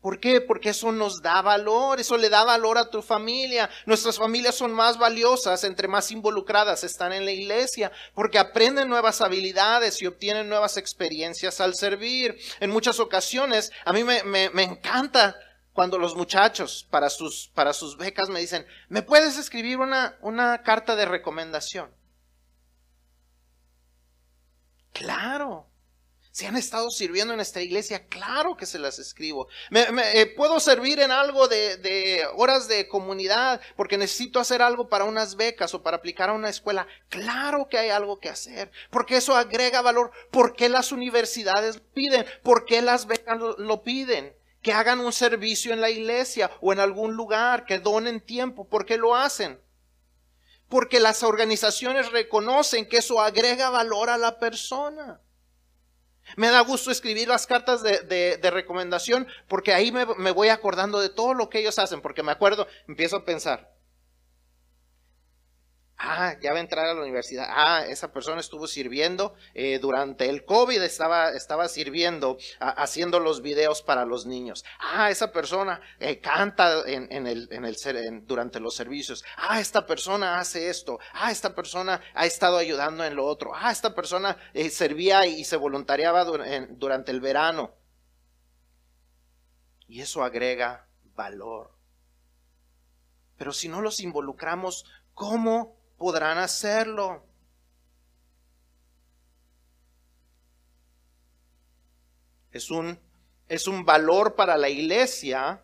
¿Por 0.01 0.19
qué? 0.19 0.41
Porque 0.41 0.69
eso 0.69 0.91
nos 0.91 1.21
da 1.21 1.41
valor, 1.41 1.99
eso 1.99 2.17
le 2.17 2.29
da 2.29 2.43
valor 2.43 2.77
a 2.77 2.89
tu 2.89 3.01
familia. 3.01 3.69
Nuestras 3.85 4.17
familias 4.17 4.55
son 4.55 4.73
más 4.73 4.97
valiosas 4.97 5.63
entre 5.63 5.87
más 5.87 6.11
involucradas 6.11 6.83
están 6.83 7.13
en 7.13 7.25
la 7.25 7.31
iglesia, 7.31 7.91
porque 8.13 8.39
aprenden 8.39 8.89
nuevas 8.89 9.21
habilidades 9.21 10.01
y 10.01 10.07
obtienen 10.07 10.49
nuevas 10.49 10.77
experiencias 10.77 11.61
al 11.61 11.75
servir. 11.75 12.37
En 12.59 12.69
muchas 12.69 12.99
ocasiones, 12.99 13.71
a 13.85 13.93
mí 13.93 14.03
me, 14.03 14.23
me, 14.23 14.63
encanta 14.63 15.35
cuando 15.73 15.97
los 15.97 16.15
muchachos 16.15 16.87
para 16.89 17.09
sus, 17.09 17.49
para 17.53 17.73
sus 17.73 17.97
becas 17.97 18.29
me 18.29 18.39
dicen, 18.39 18.65
¿me 18.89 19.01
puedes 19.01 19.37
escribir 19.37 19.79
una, 19.79 20.17
una 20.21 20.61
carta 20.63 20.95
de 20.95 21.05
recomendación? 21.05 21.89
Claro, 24.93 25.70
si 26.31 26.45
han 26.45 26.55
estado 26.55 26.89
sirviendo 26.91 27.33
en 27.33 27.41
esta 27.41 27.61
iglesia, 27.61 28.07
claro 28.07 28.55
que 28.55 28.65
se 28.65 28.79
las 28.79 28.99
escribo. 28.99 29.49
Me, 29.69 29.85
eh, 30.13 30.27
puedo 30.27 30.61
servir 30.61 31.01
en 31.01 31.11
algo 31.11 31.49
de, 31.49 31.75
de, 31.75 32.25
horas 32.35 32.69
de 32.69 32.87
comunidad 32.87 33.59
porque 33.75 33.97
necesito 33.97 34.39
hacer 34.39 34.61
algo 34.61 34.87
para 34.87 35.03
unas 35.03 35.35
becas 35.35 35.73
o 35.73 35.83
para 35.83 35.97
aplicar 35.97 36.29
a 36.29 36.33
una 36.33 36.47
escuela. 36.47 36.87
Claro 37.09 37.67
que 37.67 37.77
hay 37.77 37.89
algo 37.89 38.19
que 38.19 38.29
hacer 38.29 38.71
porque 38.89 39.17
eso 39.17 39.35
agrega 39.35 39.81
valor. 39.81 40.11
¿Por 40.31 40.55
qué 40.55 40.69
las 40.69 40.93
universidades 40.93 41.81
piden? 41.93 42.25
¿Por 42.43 42.63
qué 42.63 42.81
las 42.81 43.07
becas 43.07 43.37
lo, 43.37 43.57
lo 43.57 43.83
piden? 43.83 44.33
Que 44.61 44.71
hagan 44.71 45.01
un 45.01 45.11
servicio 45.11 45.73
en 45.73 45.81
la 45.81 45.89
iglesia 45.89 46.49
o 46.61 46.71
en 46.71 46.79
algún 46.79 47.15
lugar, 47.15 47.65
que 47.65 47.79
donen 47.79 48.21
tiempo. 48.21 48.69
¿Por 48.69 48.85
qué 48.85 48.95
lo 48.95 49.15
hacen? 49.17 49.59
Porque 50.69 51.01
las 51.01 51.23
organizaciones 51.23 52.09
reconocen 52.11 52.87
que 52.87 52.97
eso 52.97 53.19
agrega 53.19 53.69
valor 53.69 54.09
a 54.09 54.17
la 54.17 54.39
persona. 54.39 55.19
Me 56.35 56.49
da 56.49 56.61
gusto 56.61 56.91
escribir 56.91 57.27
las 57.27 57.47
cartas 57.47 57.81
de, 57.83 58.39
recomendación 58.51 59.27
porque 59.47 59.73
ahí 59.73 59.91
me, 59.91 60.05
me, 60.17 60.31
voy 60.31 60.49
acordando 60.49 60.99
de 60.99 61.09
todo 61.09 61.33
lo 61.33 61.49
que 61.49 61.59
ellos 61.59 61.79
hacen, 61.79 62.01
porque 62.01 62.23
me 62.23 62.31
acuerdo, 62.31 62.67
empiezo 62.87 63.17
a 63.17 63.25
pensar, 63.25 63.71
Ah, 66.03 66.35
ya 66.41 66.51
va 66.51 66.57
a 66.57 66.61
entrar 66.61 66.87
a 66.87 66.95
la 66.95 67.01
universidad. 67.01 67.45
Ah, 67.47 67.85
esa 67.87 68.11
persona 68.11 68.41
estuvo 68.41 68.65
sirviendo 68.65 69.35
eh, 69.53 69.77
durante 69.77 70.27
el 70.29 70.45
COVID, 70.45 70.81
estaba, 70.81 71.29
estaba 71.29 71.67
sirviendo, 71.67 72.39
haciendo 72.59 73.19
los 73.19 73.43
videos 73.43 73.83
para 73.83 74.03
los 74.03 74.25
niños. 74.25 74.65
Ah, 74.79 75.11
esa 75.11 75.31
persona 75.31 75.79
eh, 75.99 76.19
canta 76.19 76.81
en, 76.87 77.27
el, 77.27 78.25
durante 78.25 78.59
los 78.59 78.73
servicios. 78.73 79.23
Ah, 79.37 79.59
esta 79.59 79.85
persona 79.85 80.39
hace 80.39 80.71
esto. 80.71 80.97
Ah, 81.13 81.29
esta 81.29 81.53
persona 81.53 82.01
ha 82.15 82.25
estado 82.25 82.57
ayudando 82.57 83.05
en 83.05 83.15
lo 83.15 83.27
otro. 83.27 83.51
Ah, 83.53 83.71
esta 83.71 83.93
persona 83.93 84.37
eh, 84.55 84.71
servía 84.71 85.27
y 85.27 85.43
se 85.43 85.55
voluntariaba 85.55 86.25
durante 86.25 87.11
el 87.11 87.21
verano. 87.21 87.75
Y 89.87 90.01
eso 90.01 90.23
agrega 90.23 90.87
valor. 91.13 91.77
Pero 93.37 93.53
si 93.53 93.67
no 93.67 93.81
los 93.81 93.99
involucramos, 93.99 94.85
¿cómo 95.13 95.80
podrán 96.01 96.39
hacerlo? 96.39 97.23
Es 102.51 102.71
un, 102.71 102.99
es 103.47 103.67
un 103.67 103.85
valor 103.85 104.33
para 104.35 104.57
la 104.57 104.67
iglesia 104.67 105.63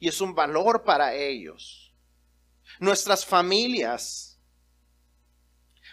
y 0.00 0.08
es 0.08 0.20
un 0.20 0.34
valor 0.34 0.82
para 0.82 1.14
ellos. 1.14 1.94
Nuestras 2.80 3.24
familias 3.24 4.40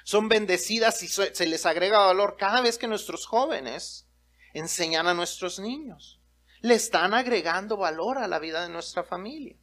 son 0.03 0.29
bendecidas 0.29 1.03
y 1.03 1.07
se 1.07 1.45
les 1.45 1.65
agrega 1.67 1.99
valor 1.99 2.37
cada 2.39 2.61
vez 2.61 2.79
que 2.79 2.87
nuestros 2.87 3.27
jóvenes 3.27 4.07
enseñan 4.55 5.05
a 5.05 5.13
nuestros 5.13 5.59
niños. 5.59 6.19
Le 6.61 6.73
están 6.73 7.13
agregando 7.13 7.77
valor 7.77 8.17
a 8.17 8.27
la 8.27 8.39
vida 8.39 8.63
de 8.63 8.69
nuestra 8.69 9.03
familia. 9.03 9.55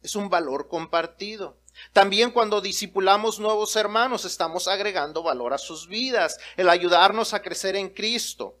Es 0.00 0.14
un 0.14 0.28
valor 0.28 0.68
compartido. 0.68 1.61
También 1.92 2.30
cuando 2.30 2.60
discipulamos 2.60 3.38
nuevos 3.38 3.76
hermanos 3.76 4.24
estamos 4.24 4.68
agregando 4.68 5.22
valor 5.22 5.52
a 5.52 5.58
sus 5.58 5.88
vidas, 5.88 6.38
el 6.56 6.68
ayudarnos 6.68 7.34
a 7.34 7.42
crecer 7.42 7.76
en 7.76 7.88
Cristo 7.88 8.56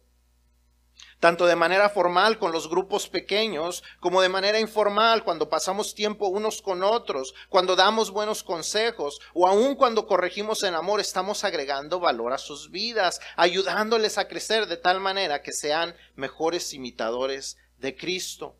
tanto 1.22 1.46
de 1.46 1.54
manera 1.54 1.88
formal 1.88 2.36
con 2.36 2.50
los 2.50 2.68
grupos 2.68 3.06
pequeños, 3.06 3.84
como 4.00 4.22
de 4.22 4.28
manera 4.28 4.58
informal 4.58 5.22
cuando 5.22 5.48
pasamos 5.48 5.94
tiempo 5.94 6.26
unos 6.26 6.60
con 6.60 6.82
otros, 6.82 7.32
cuando 7.48 7.76
damos 7.76 8.10
buenos 8.10 8.42
consejos 8.42 9.20
o 9.32 9.46
aun 9.46 9.76
cuando 9.76 10.08
corregimos 10.08 10.64
en 10.64 10.74
amor, 10.74 10.98
estamos 10.98 11.44
agregando 11.44 12.00
valor 12.00 12.32
a 12.32 12.38
sus 12.38 12.72
vidas, 12.72 13.20
ayudándoles 13.36 14.18
a 14.18 14.26
crecer 14.26 14.66
de 14.66 14.76
tal 14.76 14.98
manera 14.98 15.42
que 15.42 15.52
sean 15.52 15.94
mejores 16.16 16.74
imitadores 16.74 17.56
de 17.78 17.94
Cristo. 17.94 18.56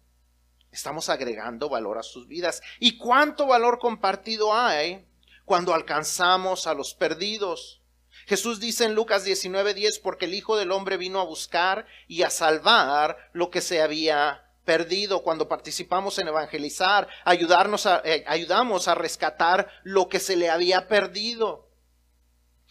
Estamos 0.72 1.10
agregando 1.10 1.68
valor 1.68 1.98
a 1.98 2.02
sus 2.02 2.26
vidas. 2.26 2.62
¿Y 2.80 2.96
cuánto 2.96 3.46
valor 3.46 3.78
compartido 3.78 4.54
hay 4.54 5.06
cuando 5.44 5.74
alcanzamos 5.74 6.66
a 6.66 6.72
los 6.72 6.94
perdidos? 6.94 7.82
Jesús 8.26 8.58
dice 8.58 8.84
en 8.84 8.94
Lucas 8.94 9.24
19:10, 9.24 10.00
porque 10.02 10.24
el 10.24 10.34
Hijo 10.34 10.56
del 10.56 10.72
Hombre 10.72 10.96
vino 10.96 11.20
a 11.20 11.24
buscar 11.24 11.86
y 12.08 12.22
a 12.22 12.30
salvar 12.30 13.18
lo 13.34 13.50
que 13.50 13.60
se 13.60 13.82
había 13.82 14.48
perdido 14.64 15.22
cuando 15.22 15.48
participamos 15.48 16.18
en 16.18 16.28
evangelizar, 16.28 17.06
ayudarnos 17.24 17.84
a, 17.84 18.00
eh, 18.04 18.24
ayudamos 18.26 18.88
a 18.88 18.94
rescatar 18.94 19.68
lo 19.82 20.08
que 20.08 20.20
se 20.20 20.36
le 20.36 20.48
había 20.48 20.88
perdido. 20.88 21.68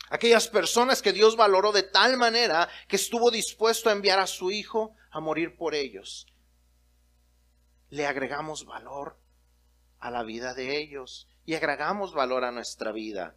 Aquellas 0.10 0.48
personas 0.48 1.02
que 1.02 1.14
Dios 1.14 1.36
valoró 1.36 1.72
de 1.72 1.84
tal 1.84 2.18
manera 2.18 2.68
que 2.88 2.96
estuvo 2.96 3.30
dispuesto 3.30 3.90
a 3.90 3.94
enviar 3.94 4.20
a 4.20 4.28
su 4.28 4.50
Hijo 4.50 4.96
a 5.12 5.20
morir 5.20 5.56
por 5.56 5.76
ellos. 5.76 6.31
Le 7.92 8.08
agregamos 8.08 8.66
valor 8.66 9.20
a 10.00 10.10
la 10.10 10.24
vida 10.24 10.54
de 10.54 10.80
ellos 10.80 11.28
y 11.46 11.56
agregamos 11.56 12.14
valor 12.14 12.46
a 12.46 12.52
nuestra 12.52 12.92
vida 12.92 13.36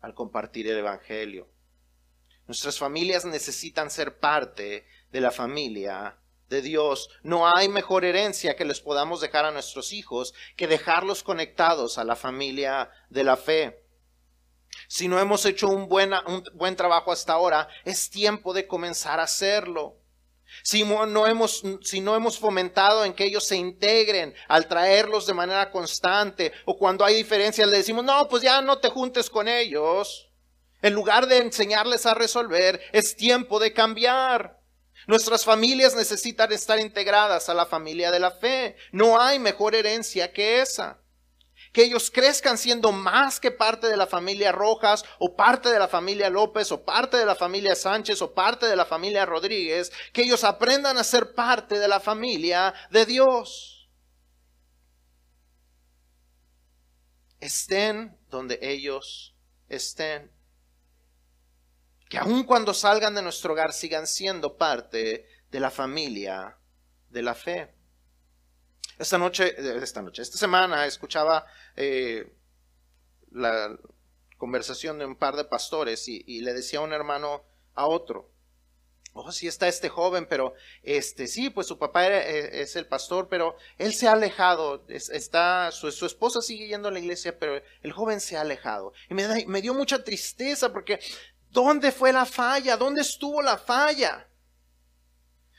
al 0.00 0.12
compartir 0.12 0.66
el 0.66 0.78
Evangelio. 0.78 1.48
Nuestras 2.48 2.78
familias 2.78 3.24
necesitan 3.24 3.90
ser 3.90 4.18
parte 4.18 4.86
de 5.12 5.20
la 5.20 5.30
familia 5.30 6.18
de 6.48 6.62
Dios. 6.62 7.10
No 7.22 7.46
hay 7.48 7.68
mejor 7.68 8.04
herencia 8.04 8.56
que 8.56 8.64
les 8.64 8.80
podamos 8.80 9.20
dejar 9.20 9.44
a 9.44 9.52
nuestros 9.52 9.92
hijos 9.92 10.34
que 10.56 10.66
dejarlos 10.66 11.22
conectados 11.22 11.96
a 11.96 12.04
la 12.04 12.16
familia 12.16 12.90
de 13.08 13.22
la 13.22 13.36
fe. 13.36 13.84
Si 14.88 15.06
no 15.06 15.20
hemos 15.20 15.46
hecho 15.46 15.68
un, 15.68 15.82
un 15.82 16.44
buen 16.54 16.74
trabajo 16.74 17.12
hasta 17.12 17.34
ahora, 17.34 17.68
es 17.84 18.10
tiempo 18.10 18.52
de 18.52 18.66
comenzar 18.66 19.20
a 19.20 19.24
hacerlo. 19.24 19.96
Si 20.62 20.84
no, 20.84 21.26
hemos, 21.26 21.62
si 21.82 22.00
no 22.00 22.16
hemos 22.16 22.38
fomentado 22.38 23.04
en 23.04 23.14
que 23.14 23.24
ellos 23.24 23.44
se 23.44 23.56
integren 23.56 24.34
al 24.48 24.68
traerlos 24.68 25.26
de 25.26 25.34
manera 25.34 25.70
constante 25.70 26.52
o 26.64 26.76
cuando 26.76 27.04
hay 27.04 27.14
diferencias 27.14 27.68
le 27.68 27.78
decimos, 27.78 28.04
no, 28.04 28.28
pues 28.28 28.42
ya 28.42 28.60
no 28.62 28.78
te 28.78 28.88
juntes 28.88 29.30
con 29.30 29.48
ellos. 29.48 30.30
En 30.82 30.92
lugar 30.92 31.26
de 31.26 31.38
enseñarles 31.38 32.06
a 32.06 32.14
resolver, 32.14 32.80
es 32.92 33.16
tiempo 33.16 33.58
de 33.58 33.72
cambiar. 33.72 34.60
Nuestras 35.06 35.44
familias 35.44 35.94
necesitan 35.94 36.52
estar 36.52 36.78
integradas 36.80 37.48
a 37.48 37.54
la 37.54 37.66
familia 37.66 38.10
de 38.10 38.20
la 38.20 38.30
fe. 38.30 38.76
No 38.92 39.20
hay 39.20 39.38
mejor 39.38 39.74
herencia 39.74 40.32
que 40.32 40.60
esa 40.60 41.00
que 41.76 41.84
ellos 41.84 42.10
crezcan 42.10 42.56
siendo 42.56 42.90
más 42.90 43.38
que 43.38 43.50
parte 43.50 43.86
de 43.86 43.98
la 43.98 44.06
familia 44.06 44.50
Rojas 44.50 45.04
o 45.18 45.36
parte 45.36 45.68
de 45.68 45.78
la 45.78 45.88
familia 45.88 46.30
López 46.30 46.72
o 46.72 46.82
parte 46.82 47.18
de 47.18 47.26
la 47.26 47.34
familia 47.34 47.74
Sánchez 47.74 48.22
o 48.22 48.32
parte 48.32 48.64
de 48.64 48.76
la 48.76 48.86
familia 48.86 49.26
Rodríguez, 49.26 49.92
que 50.14 50.22
ellos 50.22 50.42
aprendan 50.42 50.96
a 50.96 51.04
ser 51.04 51.34
parte 51.34 51.78
de 51.78 51.86
la 51.86 52.00
familia 52.00 52.72
de 52.90 53.04
Dios. 53.04 53.90
Estén 57.40 58.18
donde 58.30 58.58
ellos 58.62 59.36
estén. 59.68 60.32
Que 62.08 62.16
aun 62.16 62.44
cuando 62.44 62.72
salgan 62.72 63.14
de 63.14 63.20
nuestro 63.20 63.52
hogar 63.52 63.74
sigan 63.74 64.06
siendo 64.06 64.56
parte 64.56 65.26
de 65.50 65.60
la 65.60 65.70
familia 65.70 66.56
de 67.10 67.22
la 67.22 67.34
fe. 67.34 67.75
Esta 68.98 69.18
noche, 69.18 69.54
eh, 69.58 69.78
esta 69.82 70.00
noche, 70.00 70.22
esta 70.22 70.38
semana 70.38 70.86
escuchaba 70.86 71.44
eh, 71.76 72.32
la 73.30 73.76
conversación 74.38 74.98
de 74.98 75.04
un 75.04 75.16
par 75.16 75.36
de 75.36 75.44
pastores 75.44 76.08
y, 76.08 76.40
le 76.40 76.54
decía 76.54 76.80
un 76.80 76.92
hermano 76.92 77.44
a 77.74 77.86
otro, 77.86 78.30
oh, 79.12 79.30
sí 79.32 79.48
está 79.48 79.68
este 79.68 79.90
joven, 79.90 80.26
pero 80.26 80.54
este, 80.82 81.26
sí, 81.26 81.50
pues 81.50 81.66
su 81.66 81.78
papá 81.78 82.06
eh, 82.06 82.62
es 82.62 82.74
el 82.76 82.86
pastor, 82.86 83.28
pero 83.28 83.56
él 83.76 83.92
se 83.92 84.08
ha 84.08 84.12
alejado, 84.12 84.84
está, 84.88 85.70
su, 85.72 85.88
esposa 85.88 86.40
sigue 86.40 86.68
yendo 86.68 86.88
a 86.88 86.92
la 86.92 86.98
iglesia, 86.98 87.38
pero 87.38 87.60
el 87.82 87.92
joven 87.92 88.20
se 88.20 88.38
ha 88.38 88.40
alejado. 88.42 88.94
Y 89.10 89.14
me, 89.14 89.44
me 89.46 89.60
dio 89.60 89.74
mucha 89.74 90.04
tristeza 90.04 90.72
porque, 90.72 91.00
¿dónde 91.50 91.92
fue 91.92 92.14
la 92.14 92.24
falla? 92.24 92.78
¿Dónde 92.78 93.02
estuvo 93.02 93.42
la 93.42 93.58
falla? 93.58 94.26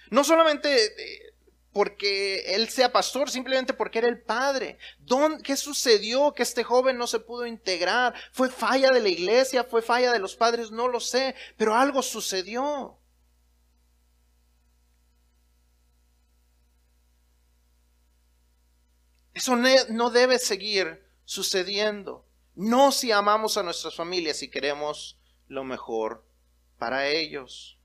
No 0.10 0.24
solamente 0.24 1.36
porque 1.78 2.56
él 2.56 2.70
sea 2.70 2.92
pastor, 2.92 3.30
simplemente 3.30 3.72
porque 3.72 4.00
era 4.00 4.08
el 4.08 4.20
padre. 4.20 4.80
¿Qué 5.44 5.56
sucedió 5.56 6.34
que 6.34 6.42
este 6.42 6.64
joven 6.64 6.98
no 6.98 7.06
se 7.06 7.20
pudo 7.20 7.46
integrar? 7.46 8.16
¿Fue 8.32 8.50
falla 8.50 8.90
de 8.90 9.00
la 9.00 9.10
iglesia? 9.10 9.64
¿Fue 9.64 9.84
falla 9.84 10.12
de 10.12 10.18
los 10.18 10.36
padres? 10.36 10.72
No 10.72 10.88
lo 10.88 11.00
sé, 11.00 11.36
pero 11.56 11.76
algo 11.76 12.02
sucedió. 12.02 12.98
Eso 19.36 19.56
no 19.56 20.10
debe 20.10 20.40
seguir 20.40 21.08
sucediendo. 21.26 22.26
No 22.56 22.92
si 22.92 23.12
amamos 23.12 23.56
a 23.56 23.62
nuestras 23.62 23.94
familias 23.94 24.42
y 24.42 24.50
queremos 24.50 25.20
lo 25.48 25.64
mejor 25.64 26.26
para 26.80 27.08
ellos. 27.08 27.77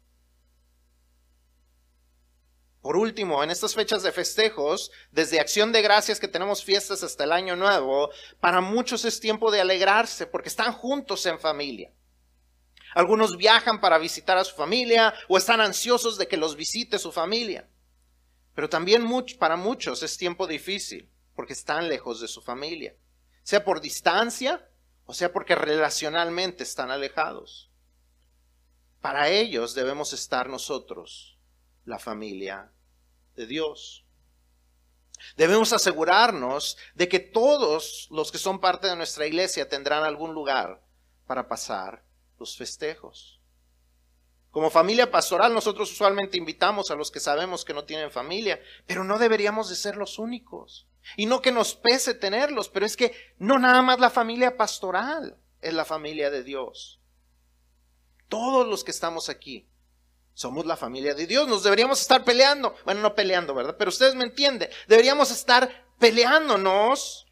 Por 2.83 2.97
último, 2.97 3.45
en 3.45 3.51
estas 3.53 3.76
fechas 3.76 4.03
de 4.03 4.11
festejos, 4.11 4.91
desde 5.12 5.39
acción 5.39 5.70
de 5.70 5.83
gracias 5.83 6.18
que 6.18 6.26
tenemos 6.26 6.64
fiestas 6.64 7.05
hasta 7.05 7.22
el 7.22 7.30
año 7.30 7.55
nuevo, 7.55 8.11
para 8.41 8.61
muchos 8.61 9.05
es 9.05 9.20
tiempo 9.20 9.53
de 9.53 9.61
alegrarse 9.61 10.26
porque 10.26 10.49
están 10.49 10.72
juntos 10.72 11.24
en 11.26 11.39
familia. 11.39 11.93
Algunos 12.97 13.37
viajan 13.37 13.80
para 13.80 13.99
visitar 13.99 14.37
a 14.37 14.43
su 14.43 14.57
familia 14.57 15.14
o 15.28 15.39
están 15.39 15.61
ansiosos 15.61 16.18
de 16.18 16.26
que 16.26 16.37
los 16.37 16.57
visite 16.57 16.99
su 16.99 17.12
familia. 17.12 17.68
Pero 18.53 18.68
también 18.68 19.09
para 19.39 19.57
muchos 19.57 20.03
es 20.03 20.18
tiempo 20.18 20.49
difícil 20.49 21.09
porque 21.37 21.53
están 21.53 21.89
lejos 21.89 22.20
de 22.20 22.26
su 22.26 22.43
familia, 22.43 22.97
sea 23.45 23.64
por 23.64 23.80
distancia 23.80 24.68
o 25.07 25.14
sea 25.14 25.33
porque 25.33 25.55
relacionalmente 25.55 26.64
están 26.64 26.91
alejados. 26.91 27.70
Para 29.01 29.28
ellos 29.28 29.74
debemos 29.74 30.12
estar 30.12 30.49
nosotros 30.49 31.32
la 31.85 31.99
familia 31.99 32.70
de 33.35 33.47
Dios. 33.47 34.05
Debemos 35.37 35.72
asegurarnos 35.72 36.76
de 36.95 37.09
que 37.09 37.20
todos 37.20 38.09
los 38.11 38.33
que 38.33 38.39
son 38.39 38.61
parte 38.61 38.89
de 38.89 38.97
nuestra 38.97 39.26
iglesia 39.26 39.68
tendrán 39.68 40.05
algún 40.05 40.35
lugar 40.35 40.83
para 41.26 41.49
pasar 41.49 42.05
los 42.39 42.57
festejos. 42.57 43.41
Como 44.51 44.68
familia 44.68 45.11
pastoral 45.11 45.55
nosotros 45.55 45.91
usualmente 45.91 46.37
invitamos 46.37 46.91
a 46.91 46.95
los 46.95 47.11
que 47.11 47.20
sabemos 47.20 47.64
que 47.64 47.72
no 47.72 47.85
tienen 47.85 48.11
familia, 48.11 48.61
pero 48.87 49.03
no 49.03 49.18
deberíamos 49.18 49.68
de 49.70 49.76
ser 49.76 49.97
los 49.97 50.18
únicos. 50.18 50.87
Y 51.16 51.26
no 51.26 51.41
que 51.41 51.53
nos 51.53 51.74
pese 51.74 52.14
tenerlos, 52.14 52.68
pero 52.68 52.85
es 52.85 52.97
que 52.97 53.14
no 53.39 53.59
nada 53.59 53.83
más 53.83 53.99
la 53.99 54.11
familia 54.11 54.57
pastoral 54.57 55.39
es 55.61 55.72
la 55.72 55.85
familia 55.85 56.30
de 56.30 56.43
Dios. 56.43 57.01
Todos 58.28 58.66
los 58.66 58.85
que 58.85 58.91
estamos 58.91 59.28
aquí 59.28 59.68
somos 60.35 60.66
la 60.66 60.76
familia 60.76 61.14
de 61.14 61.26
Dios, 61.26 61.47
nos 61.49 61.62
deberíamos 61.62 62.01
estar 62.01 62.24
peleando. 62.24 62.74
Bueno, 62.85 63.01
no 63.01 63.14
peleando, 63.14 63.55
¿verdad? 63.55 63.76
Pero 63.78 63.91
ustedes 63.91 64.14
me 64.14 64.24
entienden. 64.24 64.70
Deberíamos 64.89 65.30
estar 65.30 65.87
peleándonos 65.99 67.26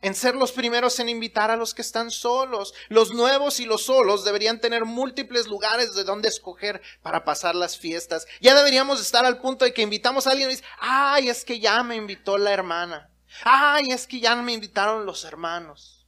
en 0.00 0.14
ser 0.14 0.36
los 0.36 0.52
primeros 0.52 0.98
en 1.00 1.08
invitar 1.08 1.50
a 1.50 1.56
los 1.56 1.74
que 1.74 1.82
están 1.82 2.10
solos. 2.10 2.74
Los 2.88 3.12
nuevos 3.12 3.60
y 3.60 3.66
los 3.66 3.84
solos 3.84 4.24
deberían 4.24 4.60
tener 4.60 4.84
múltiples 4.84 5.46
lugares 5.46 5.94
de 5.94 6.04
donde 6.04 6.28
escoger 6.28 6.80
para 7.02 7.24
pasar 7.24 7.54
las 7.54 7.78
fiestas. 7.78 8.26
Ya 8.40 8.54
deberíamos 8.54 9.00
estar 9.00 9.24
al 9.24 9.40
punto 9.40 9.64
de 9.64 9.72
que 9.72 9.82
invitamos 9.82 10.26
a 10.26 10.30
alguien 10.30 10.50
y 10.50 10.54
dice, 10.54 10.64
ay, 10.78 11.28
es 11.28 11.44
que 11.44 11.58
ya 11.58 11.82
me 11.82 11.96
invitó 11.96 12.38
la 12.38 12.52
hermana. 12.52 13.10
Ay, 13.44 13.90
es 13.90 14.06
que 14.06 14.20
ya 14.20 14.36
me 14.36 14.52
invitaron 14.52 15.04
los 15.04 15.24
hermanos. 15.24 16.06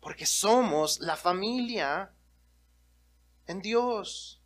Porque 0.00 0.26
somos 0.26 1.00
la 1.00 1.16
familia 1.16 2.13
en 3.46 3.60
Dios. 3.60 4.40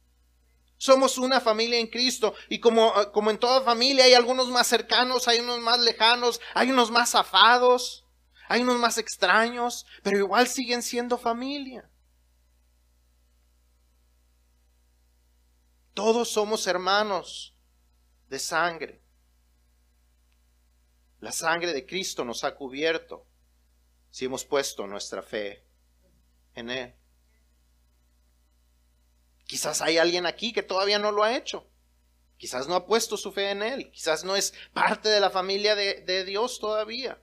Somos 0.77 1.19
una 1.19 1.41
familia 1.41 1.79
en 1.79 1.89
Cristo 1.89 2.35
y 2.49 2.61
como, 2.61 2.93
como 3.13 3.31
en 3.31 3.39
toda 3.39 3.63
familia 3.63 4.05
hay 4.05 4.15
algunos 4.15 4.49
más 4.49 4.67
cercanos, 4.67 5.27
hay 5.27 5.41
unos 5.41 5.61
más 5.61 5.81
lejanos, 5.81 6.41
hay 6.55 6.71
unos 6.71 6.91
más 6.91 7.15
afados, 7.15 8.05
hay 8.49 8.63
unos 8.63 8.79
más 8.79 8.97
extraños, 8.97 9.87
pero 10.03 10.19
igual 10.19 10.47
siguen 10.47 10.83
siendo 10.83 11.19
familia. 11.19 11.91
Todos 15.95 16.31
somos 16.31 16.67
hermanos 16.69 17.57
de 18.29 18.39
sangre. 18.39 19.03
La 21.21 21.33
sangre 21.33 21.73
de 21.73 21.85
Cristo 21.85 22.25
nos 22.25 22.45
ha 22.45 22.55
cubierto 22.55 23.27
si 24.11 24.27
hemos 24.27 24.45
puesto 24.45 24.87
nuestra 24.87 25.23
fe 25.23 25.65
en 26.55 26.71
Él. 26.71 26.95
Quizás 29.49 29.81
hay 29.81 29.97
alguien 29.97 30.27
aquí 30.27 30.53
que 30.53 30.63
todavía 30.63 30.99
no 30.99 31.11
lo 31.11 31.25
ha 31.25 31.35
hecho. 31.35 31.67
Quizás 32.37 32.69
no 32.69 32.75
ha 32.75 32.85
puesto 32.87 33.17
su 33.17 33.33
fe 33.33 33.51
en 33.51 33.63
Él. 33.63 33.91
Quizás 33.91 34.23
no 34.23 34.37
es 34.37 34.53
parte 34.75 35.09
de 35.09 35.21
la 35.21 35.31
familia 35.31 35.75
de, 35.75 36.25
Dios 36.27 36.61
todavía. 36.61 37.19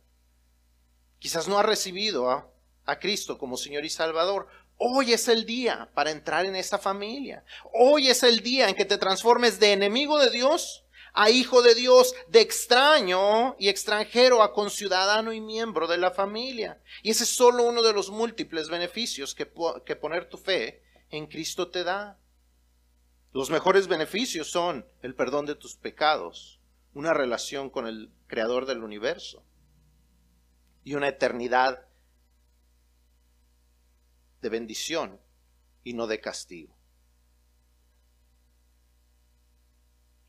Quizás 1.20 1.48
no 1.48 1.60
ha 1.60 1.64
recibido 1.64 2.32
a, 2.32 2.50
a 2.86 2.98
Cristo 2.98 3.38
como 3.38 3.58
Señor 3.58 3.86
y 3.86 3.92
Salvador. 3.92 4.48
Hoy 4.78 5.14
es 5.14 5.28
el 5.28 5.46
día 5.46 5.92
para 5.94 6.10
entrar 6.10 6.48
en 6.48 6.56
esta 6.56 6.80
familia. 6.80 7.46
Hoy 7.72 8.10
es 8.10 8.24
el 8.24 8.42
día 8.42 8.70
en 8.70 8.76
que 8.76 8.86
te 8.86 8.98
transformes 8.98 9.60
de 9.60 9.74
enemigo 9.74 10.18
de 10.18 10.32
Dios 10.32 10.84
a 11.14 11.30
hijo 11.30 11.62
de 11.62 11.76
Dios, 11.76 12.16
de 12.28 12.42
extraño 12.42 13.56
y 13.60 13.70
extranjero 13.70 14.42
a 14.42 14.52
conciudadano 14.52 15.32
y 15.32 15.42
miembro 15.42 15.86
de 15.86 15.98
la 15.98 16.10
familia. 16.10 16.82
Y 17.04 17.12
ese 17.12 17.24
es 17.24 17.30
solo 17.30 17.66
uno 17.66 17.84
de 17.84 17.94
los 17.94 18.10
múltiples 18.10 18.68
beneficios 18.68 19.36
que, 19.36 19.48
que 19.86 19.96
poner 19.96 20.28
tu 20.28 20.40
fe 20.40 20.85
en 21.10 21.28
Cristo 21.28 21.70
te 21.70 21.84
da. 21.84 22.20
Los 23.32 23.50
mejores 23.50 23.88
beneficios 23.88 24.50
son 24.50 24.86
el 25.02 25.16
perdón 25.16 25.46
de 25.46 25.56
tus 25.56 25.76
pecados, 25.76 26.60
una 26.94 27.14
relación 27.14 27.70
con 27.70 27.88
el 27.88 28.12
Creador 28.28 28.66
del 28.66 28.84
universo 28.84 29.46
y 30.84 30.96
una 30.96 31.10
eternidad 31.10 31.88
de 34.42 34.50
bendición 34.50 35.20
y 35.84 35.94
no 35.94 36.08
de 36.08 36.22
castigo. 36.22 36.76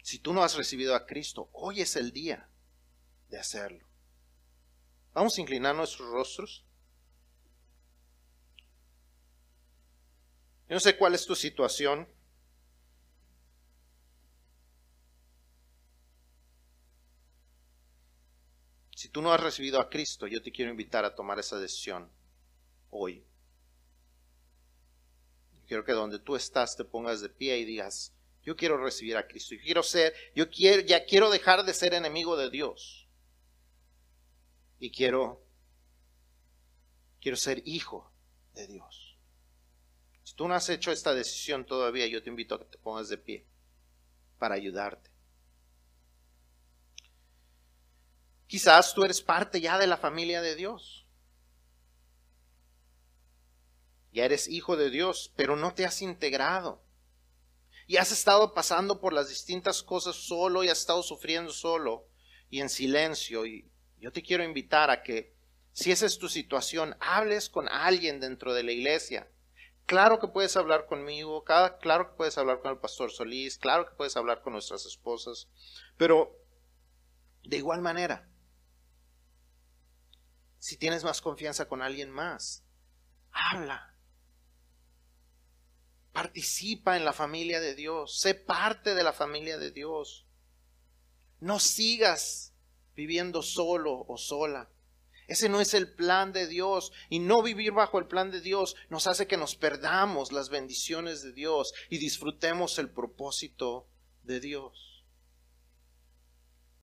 Si 0.03 0.19
tú 0.19 0.33
no 0.33 0.43
has 0.43 0.57
recibido 0.57 0.95
a 0.95 1.07
Cristo, 1.07 1.51
hoy 1.53 1.81
es 1.81 1.97
el 1.97 2.13
día 2.13 2.49
de 3.29 3.39
hacerlo. 3.39 3.87
Vamos 5.13 5.37
a 5.37 5.41
inclinar 5.41 5.75
nuestros 5.75 6.11
rostros. 6.11 6.66
Yo 10.69 10.75
no 10.75 10.81
sé 10.81 10.97
cuál 10.97 11.15
es 11.15 11.25
tu 11.25 11.35
situación. 11.35 12.09
Si 18.95 19.09
tú 19.09 19.23
no 19.23 19.33
has 19.33 19.41
recibido 19.41 19.81
a 19.81 19.89
Cristo, 19.89 20.27
yo 20.27 20.43
te 20.43 20.51
quiero 20.51 20.71
invitar 20.71 21.05
a 21.05 21.15
tomar 21.15 21.39
esa 21.39 21.59
decisión 21.59 22.11
hoy. 22.91 23.25
quiero 25.69 25.85
que 25.85 25.93
donde 25.93 26.19
tú 26.19 26.37
estás 26.37 26.77
te 26.77 26.85
pongas 26.85 27.21
de 27.21 27.29
pie 27.29 27.59
y 27.59 27.65
digas, 27.65 28.13
yo 28.43 28.57
quiero 28.57 28.77
recibir 28.79 29.17
a 29.17 29.27
Cristo. 29.27 29.55
Yo 29.57 29.61
quiero 29.61 29.83
ser, 29.83 30.15
yo 30.35 30.49
quiero, 30.49 30.83
ya 30.83 31.05
quiero 31.05 31.31
dejar 31.31 31.65
de 31.65 31.75
ser 31.75 31.95
enemigo 31.95 32.37
de 32.37 32.49
Dios. 32.49 33.09
Y 34.79 34.91
quiero, 34.91 35.45
quiero 37.21 37.37
ser 37.37 37.63
hijo 37.67 38.13
de 38.55 38.67
Dios. 38.69 39.06
Tú 40.37 40.47
no 40.47 40.55
has 40.55 40.69
hecho 40.69 40.93
esta 40.93 41.15
decisión 41.15 41.65
todavía, 41.65 42.07
yo 42.07 42.23
te 42.23 42.29
invito 42.29 42.55
a 42.55 42.59
que 42.59 42.67
te 42.67 42.79
pongas 42.79 43.09
de 43.09 43.17
pie 43.17 43.47
para 44.39 44.55
ayudarte. 44.55 45.11
Quizás 48.47 48.95
tú 48.95 49.03
eres 49.03 49.23
parte 49.23 49.61
ya 49.61 49.79
de 49.79 49.87
la 49.87 49.97
familia 49.97 50.43
de 50.43 50.55
Dios. 50.55 51.07
Ya 54.13 54.27
eres 54.27 54.47
hijo 54.47 54.77
de 54.77 54.91
Dios, 54.91 55.33
pero 55.37 55.57
no 55.57 55.75
te 55.75 55.87
has 55.87 56.03
integrado. 56.03 56.85
Y 57.87 57.97
has 57.97 58.13
estado 58.13 58.53
pasando 58.53 59.01
por 59.01 59.15
las 59.15 59.31
distintas 59.31 59.83
cosas 59.83 60.17
solo 60.17 60.63
y 60.63 60.69
has 60.69 60.81
estado 60.81 61.03
sufriendo 61.03 61.51
solo 61.51 62.09
y 62.51 62.61
en 62.61 62.69
silencio. 62.69 63.47
Y 63.47 63.71
yo 63.99 64.13
te 64.13 64.23
quiero 64.23 64.45
invitar 64.45 64.91
a 64.91 65.03
que, 65.03 65.35
si 65.73 65.93
esa 65.93 66.05
es 66.05 66.19
tu 66.19 66.29
situación, 66.29 66.95
hables 67.01 67.49
con 67.49 67.69
alguien 67.69 68.21
dentro 68.21 68.53
de 68.53 68.63
la 68.65 68.73
iglesia 68.73 69.31
Claro 69.87 70.19
que 70.19 70.27
puedes 70.27 70.57
hablar 70.57 70.87
conmigo, 70.87 71.45
claro 71.45 72.11
que 72.11 72.17
puedes 72.17 72.37
hablar 72.39 72.61
con 72.61 72.73
el 72.73 72.79
pastor 72.79 73.13
Solís, 73.13 73.57
claro 73.57 73.87
que 73.87 73.95
puedes 73.95 74.17
hablar 74.17 74.43
con 74.43 74.53
nuestras 74.53 74.85
esposas, 74.85 75.49
pero 75.97 76.37
de 77.45 77.59
igual 77.59 77.83
manera, 77.83 78.29
si 80.59 80.77
tienes 80.77 81.05
más 81.05 81.21
confianza 81.21 81.69
con 81.69 81.83
alguien 81.83 82.11
más, 82.11 82.65
habla. 83.31 83.95
Participa 86.13 86.97
en 86.97 87.05
la 87.05 87.13
familia 87.13 87.61
de 87.61 87.77
Dios, 87.77 88.19
sé 88.19 88.35
parte 88.35 88.97
de 88.97 89.05
la 89.05 89.13
familia 89.13 89.57
de 89.57 89.71
Dios. 89.71 90.27
No 91.39 91.61
sigas 91.61 92.55
viviendo 92.97 93.43
solo 93.43 94.05
o 94.09 94.17
sola. 94.17 94.69
Ese 95.27 95.49
no 95.49 95.61
es 95.61 95.75
el 95.75 95.93
plan 95.93 96.33
de 96.33 96.47
Dios. 96.47 96.93
Y 97.09 97.19
no 97.19 97.43
vivir 97.43 97.73
bajo 97.73 97.99
el 97.99 98.07
plan 98.07 98.31
de 98.31 98.41
Dios 98.41 98.77
nos 98.89 99.07
hace 99.07 99.27
que 99.27 99.37
nos 99.37 99.57
perdamos 99.57 100.33
las 100.33 100.49
bendiciones 100.49 101.23
de 101.23 101.33
Dios 101.33 101.73
y 101.91 101.99
disfrutemos 101.99 102.79
el 102.79 102.91
propósito 102.91 103.89
de 104.23 104.41
Dios. 104.41 104.86